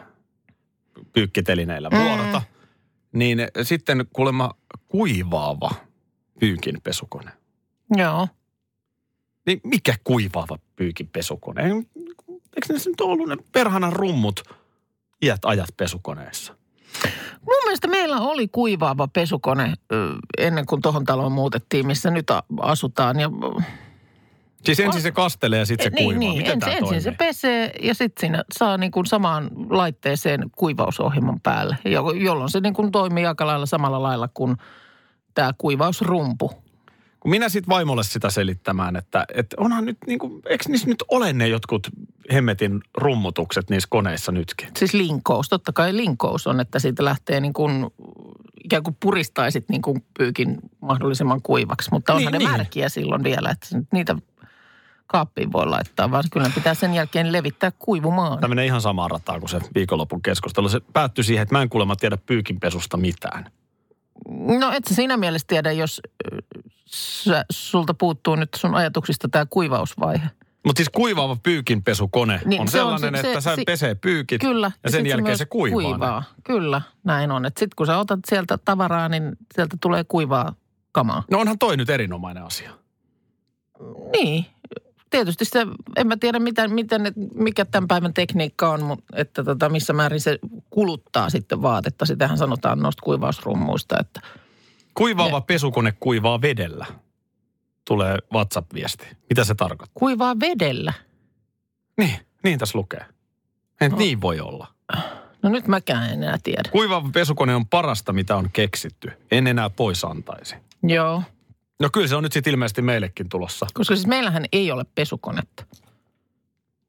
pyykkitelineillä 1.13 1.89
Mm. 1.91 1.99
vuorota. 1.99 2.43
Niin 3.13 3.39
sitten 3.63 4.07
kuulemma 4.13 4.51
kuivaava 4.89 5.71
pyykin 6.41 6.81
pesukone. 6.85 7.31
Joo. 7.97 8.29
Niin 9.47 9.61
mikä 9.65 9.95
kuivaava 10.05 10.59
pyykin 10.77 11.09
pesukone? 11.09 11.63
Eikö 11.63 12.73
ne 12.73 12.75
nyt 12.87 13.01
ollut 13.01 13.29
ne 13.29 13.37
perhanan 13.53 13.93
rummut 13.93 14.43
iät 15.23 15.45
ajat 15.45 15.69
pesukoneessa? 15.77 16.55
Mun 17.47 17.57
mielestä 17.65 17.89
meillä 17.89 18.21
oli 18.21 18.49
kuivaava 18.49 19.09
pesukone 19.09 19.73
ennen 20.39 20.67
kuin 20.67 20.83
tuohon 20.83 21.05
taloon 21.05 21.33
muutettiin, 21.33 21.87
missä 21.87 22.11
nyt 22.11 22.27
asutaan. 22.61 23.21
Ja, 23.21 23.31
Siis 24.65 24.81
ensin 24.81 25.03
se 25.03 25.11
kastelee 25.13 25.59
ja 25.59 25.67
sitten 25.67 25.85
se 25.85 25.91
niin, 25.91 26.05
kuivaa. 26.05 26.19
niin, 26.19 26.37
Miten 26.37 26.53
ensin, 26.53 26.69
ensin 26.69 26.85
toimii? 26.85 27.01
se 27.01 27.11
pesee 27.13 27.73
ja 27.83 27.95
sitten 27.95 28.21
siinä 28.21 28.45
saa 28.59 28.77
niin 28.77 28.91
kuin 28.93 29.07
samaan 29.07 29.51
laitteeseen 29.71 30.51
kuivausohjelman 30.57 31.41
päälle, 31.41 31.77
jo- 31.85 32.11
jolloin 32.11 32.51
se 32.51 32.61
niin 32.61 32.75
kuin 32.75 32.93
toimii 32.93 33.27
aika 33.27 33.47
lailla 33.47 33.67
samalla 33.67 34.03
lailla 34.03 34.29
kuin 34.35 34.57
tämä 35.35 35.53
kuivausrumpu. 35.59 36.51
Kun 37.21 37.31
minä 37.31 37.49
sitten 37.49 37.69
vaimolle 37.69 38.03
sitä 38.03 38.31
selittämään, 38.31 38.97
että, 38.97 39.25
että 39.35 39.57
onhan 39.59 39.85
nyt 39.85 39.99
niin 40.07 40.19
kuin, 40.19 40.43
eikö 40.49 40.65
niissä 40.69 40.87
nyt 40.87 41.05
ole 41.09 41.33
ne 41.33 41.49
jotkut 41.49 41.89
hemmetin 42.33 42.81
rummutukset 42.97 43.71
niissä 43.71 43.89
koneissa 43.91 44.33
nytkin? 44.33 44.69
Siis 44.79 44.95
linkous, 44.95 45.49
totta 45.49 45.73
kai 45.73 45.97
linkous 45.97 46.47
on, 46.47 46.61
että 46.61 46.79
siitä 46.79 47.05
lähtee 47.05 47.41
niin 47.41 47.53
kuin, 47.53 47.87
ikään 48.65 48.83
kuin 48.83 48.97
puristaisit 49.01 49.69
niin 49.69 49.83
kuin 49.83 50.05
pyykin 50.19 50.59
mahdollisimman 50.81 51.43
kuivaksi. 51.43 51.91
Mutta 51.93 52.15
onhan 52.15 52.33
Niin, 52.33 52.43
ne 52.43 52.49
niin. 52.49 52.51
märkiä 52.51 52.89
silloin 52.89 53.25
vielä, 53.25 53.51
että 53.51 53.67
niitä 53.93 54.17
kaappiin 55.07 55.53
voi 55.53 55.67
laittaa, 55.67 56.11
vaan 56.11 56.25
kyllä 56.33 56.51
pitää 56.55 56.75
sen 56.75 56.95
jälkeen 56.95 57.33
levittää 57.33 57.73
kuivumaan. 57.79 58.39
Tämä 58.39 58.49
menee 58.49 58.67
ihan 58.67 58.81
samaa 58.81 59.09
rataa 59.09 59.39
kuin 59.39 59.49
se 59.49 59.61
viikonlopun 59.75 60.23
keskustelu. 60.23 60.69
Se 60.69 60.81
päättyi 60.93 61.25
siihen, 61.25 61.43
että 61.43 61.55
mä 61.55 61.63
en 61.63 61.69
kuulemma 61.69 61.97
tiedä 61.97 62.17
pyykinpesusta 62.17 62.97
mitään. 62.97 63.51
No 64.59 64.73
et 64.73 64.85
sä 64.89 64.95
siinä 64.95 65.17
mielessä 65.17 65.47
tiedä, 65.47 65.73
jos 65.73 66.01
sä, 66.91 67.45
sulta 67.53 67.95
puuttuu 67.95 68.37
nyt 68.37 68.49
sun 68.57 68.75
ajatuksista 68.75 69.29
tämä 69.29 69.47
kuivausvaihe. 69.51 70.31
Mutta 70.67 70.79
siis 70.81 70.89
kuivaava 70.89 71.37
pyykinpesukone 71.43 72.41
Niin, 72.45 72.61
on 72.61 72.69
se 72.69 72.83
on 72.83 72.99
sellainen, 72.99 73.21
se- 73.23 73.29
että 73.29 73.41
se- 73.41 73.55
se 73.57 73.63
pesee 73.67 73.95
pyykit 73.95 74.41
Kyllä. 74.41 74.71
ja 74.85 74.91
sen 74.91 75.01
sit 75.01 75.09
jälkeen 75.11 75.27
myös 75.31 75.39
se 75.39 75.47
kuivaa. 75.47 75.81
ne. 75.83 75.89
kuivaa. 75.89 76.23
Kyllä, 76.45 76.83
näin 77.05 77.31
on. 77.31 77.45
Sitten 77.47 77.69
kun 77.77 77.87
sä 77.87 77.99
otat 77.99 78.21
sieltä 78.29 78.59
tavaraa, 78.65 79.09
niin 79.09 79.37
sieltä 79.55 79.77
tulee 79.81 80.05
kuivaa 80.05 80.55
kamaa. 80.93 81.23
No 81.31 81.39
onhan 81.39 81.59
toi 81.59 81.77
nyt 81.77 81.91
erinomainen 81.91 82.43
asia. 82.45 82.71
Niin, 84.13 84.47
tietysti 85.11 85.45
se, 85.45 85.67
en 85.97 86.07
mä 86.07 86.17
tiedä 86.17 86.39
miten, 86.39 86.73
miten, 86.75 87.03
mikä 87.35 87.65
tämän 87.65 87.89
päivän 87.89 88.15
tekniikka 88.15 88.71
on, 88.71 88.83
mutta 88.85 89.05
että 89.17 89.45
tota, 89.45 89.69
missä 89.69 89.93
määrin 89.93 90.21
se 90.21 90.39
kuluttaa 90.71 91.31
sitten 91.31 91.63
vaatetta. 91.63 92.07
Sitähän 92.07 92.39
sanotaan 92.39 92.79
noista 92.79 93.03
kuivausrummuista, 93.05 93.97
että 94.01 94.21
Kuivaava 94.95 95.41
pesukone 95.41 95.93
kuivaa 96.01 96.41
vedellä. 96.43 96.87
Tulee 97.85 98.17
WhatsApp-viesti. 98.33 99.07
Mitä 99.31 99.45
se 99.45 99.55
tarkoittaa? 99.55 99.93
kuivaa 100.01 100.41
vedellä. 100.41 100.93
Niin, 101.99 102.17
niin 102.45 102.59
tässä 102.59 102.79
lukee. 102.79 103.05
Ei 103.81 103.89
No. 103.89 103.93
no. 103.95 103.99
niin 103.99 104.21
voi 104.21 104.41
olla. 104.41 104.67
No 105.43 105.51
nyt 105.51 105.67
mäkään 105.69 106.05
en 106.11 106.23
enää 106.23 106.39
tiedä. 106.43 106.71
Kuivaava 106.73 107.11
pesukone 107.13 107.55
on 107.55 107.67
parasta, 107.67 108.13
mitä 108.13 108.37
on 108.37 108.51
keksitty. 108.53 109.11
En 109.31 109.47
enää 109.47 109.71
pois 109.71 110.05
antaisi. 110.05 110.55
Joo, 110.83 111.23
No 111.81 111.89
kyllä 111.93 112.07
se 112.09 112.17
on 112.17 112.23
nyt 112.23 112.33
sitten 112.33 112.51
ilmeisesti 112.51 112.83
meillekin 112.83 113.29
tulossa. 113.29 113.67
koska 113.75 113.95
siis 113.95 114.07
meillähän 114.07 114.45
ei 114.53 114.73
ole 114.73 114.85
pesukonetta. 114.95 115.65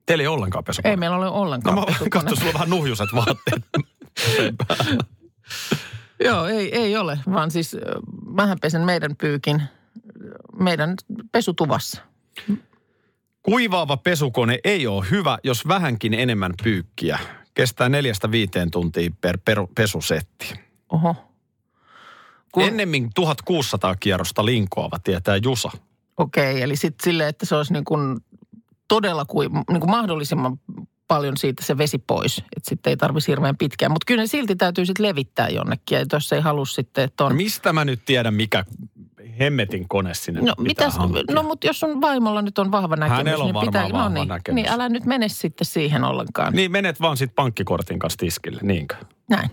Teillä 0.06 0.22
ei 0.22 0.28
ollenkaan 0.28 0.64
pesukone. 0.64 0.92
Ei 0.92 0.98
meillä 0.98 1.16
ole 1.18 1.26
No 1.26 1.32
ollenkaan 1.32 1.76
mä 1.76 1.82
pesukonetta. 1.86 2.10
katsoin, 2.20 2.38
sulla 2.38 2.50
on 2.50 2.54
vähän 2.54 2.70
nuhjuset 2.70 3.10
vaatteet. 3.16 3.64
Joo, 6.24 6.46
ei, 6.46 6.76
ei 6.76 6.98
ole, 6.98 7.20
vaan 7.32 7.52
siis 7.52 7.78
mähän 8.26 8.58
pesen 8.62 8.82
meidän 8.82 9.16
pyykin 9.16 9.62
meidän 10.60 10.96
pesutuvassa. 11.32 12.02
Kuivaava 13.44 13.98
pesukone 13.98 14.60
ei 14.64 14.88
ole 14.88 15.06
hyvä, 15.12 15.38
jos 15.44 15.68
vähänkin 15.68 16.14
enemmän 16.14 16.54
pyykkiä. 16.64 17.20
Kestää 17.54 17.90
neljästä 17.90 18.32
viiteen 18.32 18.72
tuntia 18.72 19.10
per, 19.22 19.38
per 19.46 19.58
pesusetti. 19.76 20.54
Oho. 20.90 21.16
Kun, 22.52 22.64
Ennemmin 22.64 23.10
1600 23.16 23.96
kierrosta 23.96 24.46
linkoava, 24.46 25.00
tietää 25.00 25.38
Jusa. 25.38 25.72
Okei, 26.18 26.62
eli 26.62 26.76
sitten 26.76 27.04
silleen, 27.04 27.30
että 27.30 27.46
se 27.46 27.56
olisi 27.56 27.74
niin 27.74 27.86
kuin 27.86 28.20
todella 28.88 29.26
kuin, 29.26 29.52
niin 29.54 29.80
kuin 29.80 29.92
mahdollisimman 29.92 30.60
paljon 31.12 31.38
siitä 31.38 31.66
se 31.66 31.78
vesi 31.78 31.98
pois. 31.98 32.38
Että 32.38 32.70
sitten 32.70 32.92
ei 32.92 32.98
tarvitsisi 32.98 33.32
hirveän 33.32 33.58
pitkään. 33.58 33.92
Mutta 33.92 34.06
kyllä 34.08 34.22
ne 34.24 34.28
silti 34.28 34.56
täytyy 34.56 34.86
sitten 34.86 35.06
levittää 35.06 35.50
jonnekin. 35.50 35.96
Ja 35.98 36.06
jos 36.14 36.34
ei 36.34 36.42
halua 36.42 36.66
sitten, 36.66 37.04
että 37.04 37.26
on... 37.26 37.30
No 37.32 37.36
mistä 37.36 37.74
mä 37.74 37.86
nyt 37.86 38.02
tiedän, 38.06 38.34
mikä 38.34 38.66
hemmetin 39.40 39.88
kone 39.88 40.14
sinne 40.14 40.40
No, 40.42 40.46
pitää 40.46 40.64
mitäs, 40.64 40.98
hankkia? 40.98 41.24
no 41.32 41.44
mutta 41.44 41.68
jos 41.68 41.80
sun 41.80 42.02
vaimolla 42.02 42.42
nyt 42.42 42.58
on 42.60 42.72
vahva 42.72 42.96
näkemys, 42.96 43.18
Hänellä 43.18 43.44
on 43.44 43.54
niin 43.54 43.66
pitää, 43.66 43.84
vahva 43.84 44.10
no 44.10 44.10
niin, 44.10 44.28
näkemys. 44.28 44.56
niin 44.56 44.70
älä 44.70 44.90
nyt 44.90 45.06
mene 45.06 45.30
sitten 45.30 45.66
siihen 45.66 46.04
ollenkaan. 46.04 46.54
Niin 46.54 46.72
menet 46.72 47.02
vaan 47.02 47.18
sit 47.18 47.36
pankkikortin 47.36 48.00
kanssa 48.00 48.18
tiskille, 48.18 48.60
niinkö? 48.64 48.96
Näin. 49.30 49.50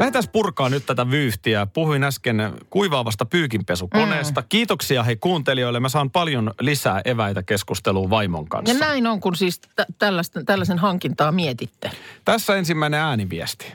Lähdetään 0.00 0.24
purkaa 0.32 0.68
nyt 0.68 0.86
tätä 0.86 1.10
vyyhtiä. 1.10 1.66
Puhuin 1.66 2.04
äsken 2.04 2.52
kuivaavasta 2.70 3.24
pyykinpesukoneesta. 3.24 4.40
Mm. 4.40 4.46
Kiitoksia 4.48 5.02
hei 5.02 5.16
kuuntelijoille. 5.16 5.80
Mä 5.80 5.88
saan 5.88 6.10
paljon 6.10 6.50
lisää 6.60 7.00
eväitä 7.04 7.42
keskusteluun 7.42 8.10
vaimon 8.10 8.48
kanssa. 8.48 8.74
Ja 8.74 8.80
näin 8.80 9.06
on, 9.06 9.20
kun 9.20 9.36
siis 9.36 9.60
tä- 9.76 9.86
tällaista, 9.98 10.44
tällaisen 10.44 10.78
hankintaa 10.78 11.32
mietitte. 11.32 11.90
Tässä 12.24 12.56
ensimmäinen 12.56 13.00
ääniviesti. 13.00 13.72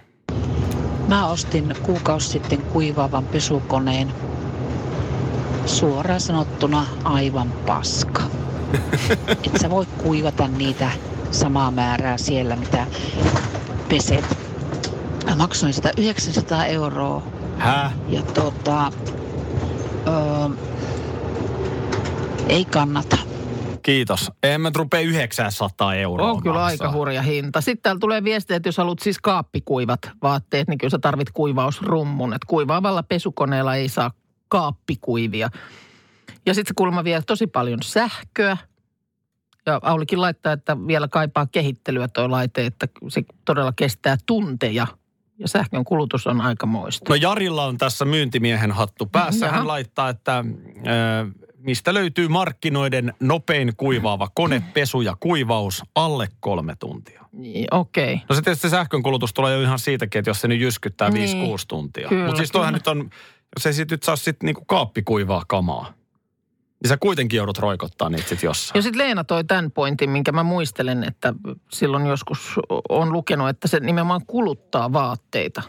Mä 1.07 1.27
ostin 1.27 1.75
kuukausi 1.83 2.29
sitten 2.29 2.61
kuivaavan 2.61 3.25
pesukoneen. 3.25 4.13
Suoraan 5.65 6.21
sanottuna 6.21 6.85
aivan 7.03 7.51
paska. 7.51 8.21
Et 9.45 9.61
sä 9.61 9.69
voi 9.69 9.85
kuivata 9.85 10.47
niitä 10.47 10.91
samaa 11.31 11.71
määrää 11.71 12.17
siellä, 12.17 12.55
mitä 12.55 12.87
peset. 13.89 14.44
Mä 15.25 15.35
maksoin 15.35 15.73
sitä 15.73 15.91
900 15.97 16.65
euroa 16.65 17.23
Hää? 17.57 17.91
ja 18.09 18.21
tota, 18.21 18.91
öö, 20.07 20.55
ei 22.49 22.65
kannata. 22.65 23.17
Kiitos. 23.83 24.31
En 24.43 24.61
mä 24.61 24.71
rupea 24.75 24.99
900 24.99 25.95
euroa 25.95 26.31
On 26.31 26.41
kyllä 26.41 26.53
maksaa. 26.59 26.67
aika 26.87 26.91
hurja 26.97 27.21
hinta. 27.21 27.61
Sitten 27.61 27.81
täällä 27.83 27.99
tulee 27.99 28.23
viestiä, 28.23 28.57
että 28.57 28.67
jos 28.69 28.77
haluat 28.77 28.99
siis 28.99 29.19
kaappikuivat 29.19 29.99
vaatteet, 30.23 30.67
niin 30.67 30.77
kyllä 30.77 30.91
sä 30.91 30.99
tarvit 30.99 31.31
kuivausrummun. 31.33 32.33
Että 32.33 32.45
kuivaavalla 32.47 33.03
pesukoneella 33.03 33.75
ei 33.75 33.89
saa 33.89 34.11
kaappikuivia. 34.47 35.49
Ja 36.45 36.53
sitten 36.53 36.69
se 36.69 36.73
kuulemma 36.75 37.03
vie 37.03 37.21
tosi 37.21 37.47
paljon 37.47 37.79
sähköä. 37.83 38.57
Ja 39.65 39.79
Aulikin 39.83 40.21
laittaa, 40.21 40.53
että 40.53 40.77
vielä 40.87 41.07
kaipaa 41.07 41.47
kehittelyä 41.51 42.07
tuo 42.07 42.31
laite, 42.31 42.65
että 42.65 42.87
se 43.07 43.23
todella 43.45 43.73
kestää 43.75 44.17
tunteja. 44.25 44.87
Ja 45.37 45.47
sähkön 45.47 45.83
kulutus 45.83 46.27
on 46.27 46.41
aikamoista. 46.41 47.09
No 47.09 47.15
Jarilla 47.15 47.65
on 47.65 47.77
tässä 47.77 48.05
myyntimiehen 48.05 48.71
hattu 48.71 49.05
päässä. 49.05 49.45
Jaha. 49.45 49.57
Hän 49.57 49.67
laittaa, 49.67 50.09
että 50.09 50.37
äh, 50.37 50.45
mistä 51.57 51.93
löytyy 51.93 52.27
markkinoiden 52.27 53.13
nopein 53.19 53.73
kuivaava 53.77 54.29
kone, 54.35 54.63
pesu 54.73 55.01
ja 55.01 55.15
kuivaus 55.19 55.83
alle 55.95 56.27
kolme 56.39 56.75
tuntia. 56.79 57.25
Niin, 57.31 57.67
Okei. 57.71 58.13
Okay. 58.13 58.25
No 58.29 58.35
se 58.35 58.41
tietysti 58.41 58.69
sähkön 58.69 59.03
kulutus 59.03 59.33
tulee 59.33 59.55
jo 59.55 59.61
ihan 59.61 59.79
siitäkin, 59.79 60.19
että 60.19 60.29
jos 60.29 60.41
se 60.41 60.47
nyt 60.47 60.59
jyskyttää 60.59 61.09
Niin. 61.09 61.53
5-6 61.57 61.59
tuntia. 61.67 62.09
Mutta 62.25 62.37
siis 62.37 62.51
toihan 62.51 62.73
nyt 62.73 62.87
on, 62.87 63.09
jos 63.55 63.65
ei 63.65 63.73
sit 63.73 63.91
nyt 63.91 64.03
saa 64.03 64.15
sit 64.15 64.43
niinku 64.43 64.65
kaappikuivaa 64.65 65.43
kamaa, 65.47 65.93
niin 66.83 66.89
sä 66.89 66.97
kuitenkin 66.97 67.37
joudut 67.37 67.57
roikottaa 67.57 68.09
niitä 68.09 68.29
sit 68.29 68.43
jossain. 68.43 68.77
Ja 68.77 68.81
sitten 68.81 69.07
Leena 69.07 69.23
toi 69.23 69.43
tämän 69.43 69.71
pointin, 69.71 70.09
minkä 70.09 70.31
mä 70.31 70.43
muistelen, 70.43 71.03
että 71.03 71.33
silloin 71.71 72.05
joskus 72.05 72.59
on 72.89 73.13
lukenut, 73.13 73.49
että 73.49 73.67
se 73.67 73.79
nimenomaan 73.79 74.25
kuluttaa 74.27 74.93
vaatteita. 74.93 75.61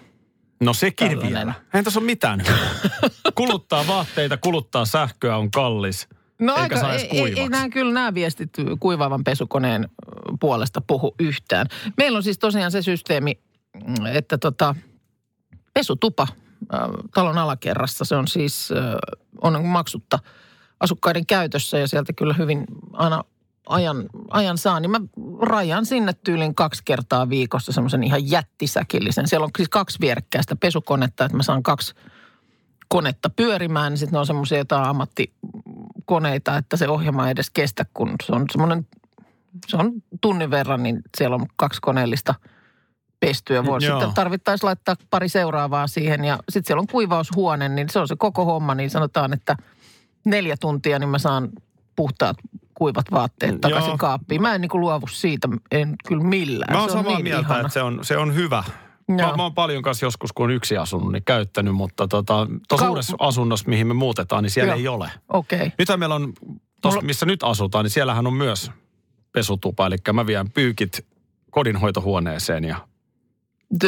No 0.61 0.73
sekin 0.73 1.09
Tällainen. 1.09 1.33
vielä. 1.33 1.55
Eihän 1.75 1.85
tässä 1.85 2.01
ole 2.01 2.07
mitään 2.07 2.42
kuluttaa 3.35 3.87
vaatteita, 3.87 4.37
kuluttaa 4.37 4.85
sähköä, 4.85 5.37
on 5.37 5.51
kallis. 5.51 6.09
No 6.40 6.53
Eikä 6.53 6.62
aika, 6.62 6.81
saa 6.81 6.92
edes 6.92 7.03
ei, 7.03 7.21
ei, 7.21 7.40
ei 7.40 7.49
nämä 7.49 7.69
kyllä 7.69 7.92
nämä 7.92 8.14
viestit 8.14 8.51
kuivaavan 8.81 9.25
pesukoneen 9.25 9.88
puolesta 10.40 10.81
puhu 10.81 11.14
yhtään. 11.21 11.66
Meillä 11.97 12.16
on 12.16 12.23
siis 12.23 12.38
tosiaan 12.38 12.73
se 12.73 12.83
systeemi, 12.83 13.40
että 14.12 14.38
tota, 14.38 14.75
pesutupa 15.75 16.27
ö, 16.75 16.77
talon 17.14 17.38
alakerrassa, 17.38 18.05
se 18.05 18.16
on 18.16 18.29
siis 18.29 18.71
ö, 18.71 18.75
on 19.42 19.64
maksutta 19.64 20.19
asukkaiden 20.80 21.26
käytössä 21.26 21.78
ja 21.78 21.88
sieltä 21.88 22.12
kyllä 22.12 22.34
hyvin 22.34 22.64
aina 22.92 23.24
ajan, 23.68 24.06
ajan 24.30 24.58
saa, 24.58 24.80
niin 24.80 24.90
mä 24.90 25.00
rajan 25.40 25.86
sinne 25.86 26.12
tyylin 26.24 26.54
kaksi 26.54 26.82
kertaa 26.84 27.28
viikossa 27.28 27.72
semmoisen 27.72 28.04
ihan 28.04 28.30
jättisäkillisen. 28.30 29.28
Siellä 29.28 29.44
on 29.44 29.50
siis 29.56 29.68
kaksi 29.68 29.98
vierekkäistä 30.00 30.56
pesukonetta, 30.56 31.24
että 31.24 31.36
mä 31.36 31.42
saan 31.42 31.62
kaksi 31.62 31.94
konetta 32.88 33.30
pyörimään, 33.30 33.92
niin 33.92 33.98
sitten 33.98 34.12
ne 34.12 34.18
on 34.18 34.26
semmoisia 34.26 34.58
jotain 34.58 34.88
ammattikoneita, 34.88 36.56
että 36.56 36.76
se 36.76 36.88
ohjelma 36.88 37.26
ei 37.26 37.30
edes 37.30 37.50
kestä, 37.50 37.86
kun 37.94 38.14
se 38.24 38.32
on 38.32 38.44
semmoinen, 38.52 38.86
se 39.66 39.76
on 39.76 39.92
tunnin 40.20 40.50
verran, 40.50 40.82
niin 40.82 41.00
siellä 41.16 41.34
on 41.34 41.46
kaksi 41.56 41.80
koneellista 41.80 42.34
pestyä. 43.20 43.64
Voi 43.64 43.78
Joo. 43.82 44.00
sitten 44.00 44.14
tarvittaisiin 44.14 44.66
laittaa 44.66 44.96
pari 45.10 45.28
seuraavaa 45.28 45.86
siihen 45.86 46.24
ja 46.24 46.38
sitten 46.48 46.66
siellä 46.66 46.80
on 46.80 46.86
kuivaushuone, 46.86 47.68
niin 47.68 47.88
se 47.88 47.98
on 47.98 48.08
se 48.08 48.16
koko 48.18 48.44
homma, 48.44 48.74
niin 48.74 48.90
sanotaan, 48.90 49.32
että 49.32 49.56
neljä 50.26 50.56
tuntia, 50.60 50.98
niin 50.98 51.08
mä 51.08 51.18
saan 51.18 51.48
puhtaat 51.96 52.36
kuivat 52.74 53.06
vaatteet 53.10 53.60
takaisin 53.60 53.88
Joo. 53.88 53.98
kaappiin. 53.98 54.42
Mä 54.42 54.54
en 54.54 54.60
niin 54.60 54.68
kuin 54.68 54.80
luovu 54.80 55.06
siitä, 55.06 55.48
en 55.70 55.94
kyllä 56.08 56.24
millään. 56.24 56.72
Mä 56.72 56.80
oon 56.80 56.90
samaa 56.90 57.12
niin 57.12 57.24
mieltä, 57.24 57.40
ihana. 57.40 57.60
että 57.60 57.72
se 57.72 57.82
on, 57.82 57.98
se 58.02 58.16
on 58.16 58.34
hyvä. 58.34 58.64
Mä, 59.08 59.36
mä 59.36 59.42
oon 59.42 59.54
paljon 59.54 59.82
kanssa 59.82 60.06
joskus, 60.06 60.32
kun 60.32 60.44
on 60.44 60.50
yksi 60.50 60.76
asunut, 60.76 61.12
niin 61.12 61.24
käyttänyt, 61.24 61.74
mutta 61.74 62.08
tota, 62.08 62.46
tuossa 62.68 62.86
Kau- 62.86 62.90
uudessa 62.90 63.16
asunnossa, 63.18 63.68
mihin 63.68 63.86
me 63.86 63.94
muutetaan, 63.94 64.42
niin 64.42 64.50
siellä 64.50 64.72
Joo. 64.72 64.78
ei 64.78 64.88
ole. 64.88 65.10
Okei. 65.28 65.58
Okay. 65.58 65.70
Nythän 65.78 65.98
meillä 65.98 66.14
on, 66.14 66.32
Mulla- 66.84 67.02
missä 67.02 67.26
nyt 67.26 67.42
asutaan, 67.42 67.84
niin 67.84 67.90
siellähän 67.90 68.26
on 68.26 68.34
myös 68.34 68.70
pesutupa. 69.32 69.86
Eli 69.86 69.96
mä 70.12 70.26
vien 70.26 70.50
pyykit 70.50 71.06
kodinhoitohuoneeseen 71.50 72.64
ja 72.64 72.76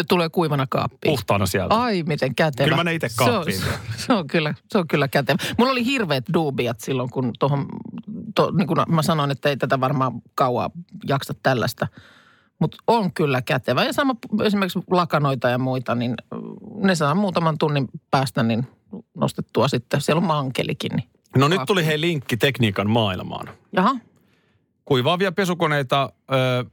Tulee 0.09 0.29
kuivana 0.29 0.67
kaappiin. 0.71 1.13
puhtaana 1.13 1.47
sieltä. 1.47 1.75
Ai, 1.75 2.03
miten 2.03 2.35
kätevä. 2.35 2.65
Kyllä 2.65 2.77
mä 2.77 2.85
ne 2.85 2.95
itse 2.95 3.09
Se 3.09 3.23
on- 3.23 3.29
kaappiin. 3.31 3.61
Se 4.07 4.13
on, 4.13 4.27
kyllä, 4.27 4.55
se 4.69 4.79
on 4.79 4.89
kyllä 4.89 5.09
kätevä. 5.09 5.39
Mulla 5.59 5.73
oli 5.73 5.85
hirveät 5.85 6.25
duubiat 6.35 6.81
silloin, 6.81 7.11
kun 7.11 7.33
tuohon, 7.39 7.67
to, 8.35 8.51
niin 8.51 8.67
kuin 8.67 8.79
mä 8.89 9.03
sanoin, 9.03 9.31
että 9.31 9.49
ei 9.49 9.57
tätä 9.57 9.81
varmaan 9.81 10.13
kauaa 10.35 10.71
jaksa 11.09 11.35
tällaista. 11.43 11.87
Mutta 12.59 12.77
on 12.87 13.13
kyllä 13.13 13.43
kätevä. 13.43 13.85
Ja 13.85 13.93
sama 13.93 14.15
esimerkiksi 14.45 14.79
lakanoita 14.91 15.49
ja 15.49 15.59
muita, 15.59 15.95
niin 15.95 16.15
ne 16.77 16.95
saa 16.95 17.15
muutaman 17.15 17.59
tunnin 17.59 17.89
päästä 18.11 18.43
niin 18.43 18.67
nostettua 19.15 19.69
sitten. 19.69 20.01
Siellä 20.01 20.21
on 20.21 20.27
mankelikin. 20.27 20.93
Niin. 20.97 21.09
No 21.37 21.49
nyt 21.49 21.61
tuli 21.67 21.87
hei 21.87 22.01
linkki 22.01 22.37
tekniikan 22.37 22.91
maailmaan. 22.91 23.49
Jaha, 23.73 23.95
Kuivaavia 24.85 25.33
pesukoneita 25.33 26.13
ö, 26.33 26.65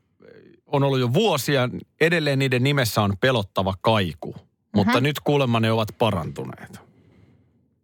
on 0.75 0.83
ollut 0.83 0.99
jo 0.99 1.13
vuosia. 1.13 1.69
Edelleen 2.01 2.39
niiden 2.39 2.63
nimessä 2.63 3.01
on 3.01 3.13
pelottava 3.21 3.73
kaiku. 3.81 4.35
Mutta 4.75 4.93
Mhm. 4.97 5.03
nyt 5.03 5.19
kuulemma 5.19 5.59
ne 5.59 5.71
ovat 5.71 5.89
parantuneet. 5.97 6.79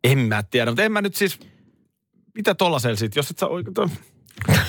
En 0.03 0.19
mä 0.19 0.43
tiedä, 0.43 0.71
mutta 0.71 0.83
en 0.83 0.91
mä 0.91 1.01
nyt 1.01 1.15
siis... 1.15 1.39
Mitä 2.35 2.55
tollasella 2.55 2.95
sit, 2.95 3.15
jos 3.15 3.31
et 3.31 3.37
sä 3.39 3.47
oikein... 3.47 3.91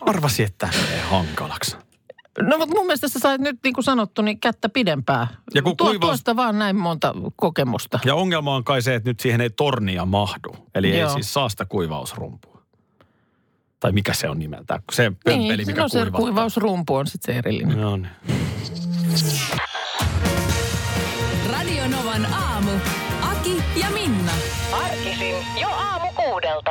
Arvasi, 0.00 0.42
että 0.42 0.68
menee 0.82 1.00
hankalaksi. 1.00 1.76
No 2.40 2.58
mutta 2.58 2.74
mun 2.74 2.86
mielestä 2.86 3.08
sä 3.08 3.18
sait 3.18 3.40
nyt 3.40 3.56
niin 3.64 3.74
kuin 3.74 3.84
sanottu, 3.84 4.22
niin 4.22 4.40
kättä 4.40 4.68
pidempää. 4.68 5.26
Ja 5.54 5.62
kun 5.62 5.76
Tuo, 5.76 5.86
kuivaus- 5.86 6.00
Tuosta 6.10 6.36
vaan 6.36 6.58
näin 6.58 6.76
monta 6.76 7.14
kokemusta. 7.36 7.98
Ja 8.04 8.14
ongelma 8.14 8.54
on 8.54 8.64
kai 8.64 8.82
se, 8.82 8.94
että 8.94 9.10
nyt 9.10 9.20
siihen 9.20 9.40
ei 9.40 9.50
tornia 9.50 10.04
mahdu. 10.04 10.56
Eli 10.74 10.90
ei 10.92 11.00
Joo. 11.00 11.12
siis 11.12 11.32
saa 11.34 11.48
sitä 11.48 11.64
kuivausrumpua. 11.64 12.53
Tai 13.84 13.92
mikä 13.92 14.14
se 14.14 14.28
on 14.28 14.38
nimeltään? 14.38 14.82
Se 14.92 15.12
pömpeli, 15.24 15.56
niin, 15.56 15.66
mikä 15.66 15.82
no 15.82 15.88
se 15.88 15.98
kuivattaa. 15.98 16.20
kuivausrumpu 16.20 16.94
on 16.94 17.06
sitten 17.06 17.34
se 17.34 17.38
erillinen. 17.38 17.80
No 17.80 17.96
niin. 17.96 18.08
Radio 21.52 21.88
Novan 21.88 22.26
aamu. 22.26 22.70
Aki 23.22 23.62
ja 23.80 23.90
Minna. 23.90 24.32
Arkisin 24.72 25.34
jo 25.60 25.68
aamu 25.68 26.06
kuudelta. 26.16 26.70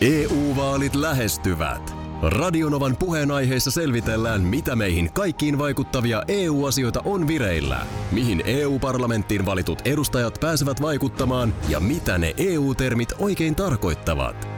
EU-vaalit 0.00 0.94
lähestyvät. 0.94 1.96
Radionovan 2.22 2.96
puheenaiheessa 2.96 3.70
selvitellään, 3.70 4.40
mitä 4.40 4.76
meihin 4.76 5.12
kaikkiin 5.12 5.58
vaikuttavia 5.58 6.22
EU-asioita 6.28 7.02
on 7.04 7.28
vireillä, 7.28 7.86
mihin 8.12 8.42
EU-parlamenttiin 8.46 9.46
valitut 9.46 9.78
edustajat 9.84 10.38
pääsevät 10.40 10.82
vaikuttamaan 10.82 11.54
ja 11.68 11.80
mitä 11.80 12.18
ne 12.18 12.34
EU-termit 12.36 13.12
oikein 13.18 13.54
tarkoittavat. 13.54 14.57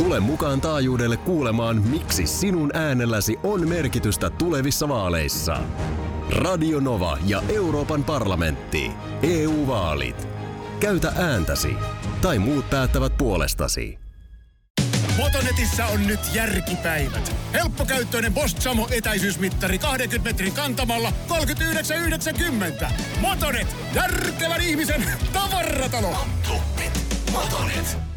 Tule 0.00 0.20
mukaan 0.20 0.60
taajuudelle 0.60 1.16
kuulemaan, 1.16 1.82
miksi 1.82 2.26
sinun 2.26 2.76
äänelläsi 2.76 3.36
on 3.42 3.68
merkitystä 3.68 4.30
tulevissa 4.30 4.88
vaaleissa. 4.88 5.56
Radio 6.30 6.80
Nova 6.80 7.18
ja 7.26 7.42
Euroopan 7.48 8.04
parlamentti. 8.04 8.90
EU-vaalit. 9.22 10.28
Käytä 10.80 11.12
ääntäsi. 11.16 11.74
Tai 12.20 12.38
muut 12.38 12.70
päättävät 12.70 13.18
puolestasi. 13.18 13.98
Motonetissä 15.16 15.86
on 15.86 16.06
nyt 16.06 16.20
järkipäivät. 16.34 17.36
Helppokäyttöinen 17.52 18.34
Bosch 18.34 18.60
Samo 18.60 18.88
etäisyysmittari 18.90 19.78
20 19.78 20.28
metrin 20.28 20.52
kantamalla 20.52 21.12
39,90. 22.84 22.92
Motonet, 23.20 23.76
järkevän 23.94 24.60
ihmisen 24.60 25.04
tavaratalo. 25.32 26.16
Motonet. 27.32 28.09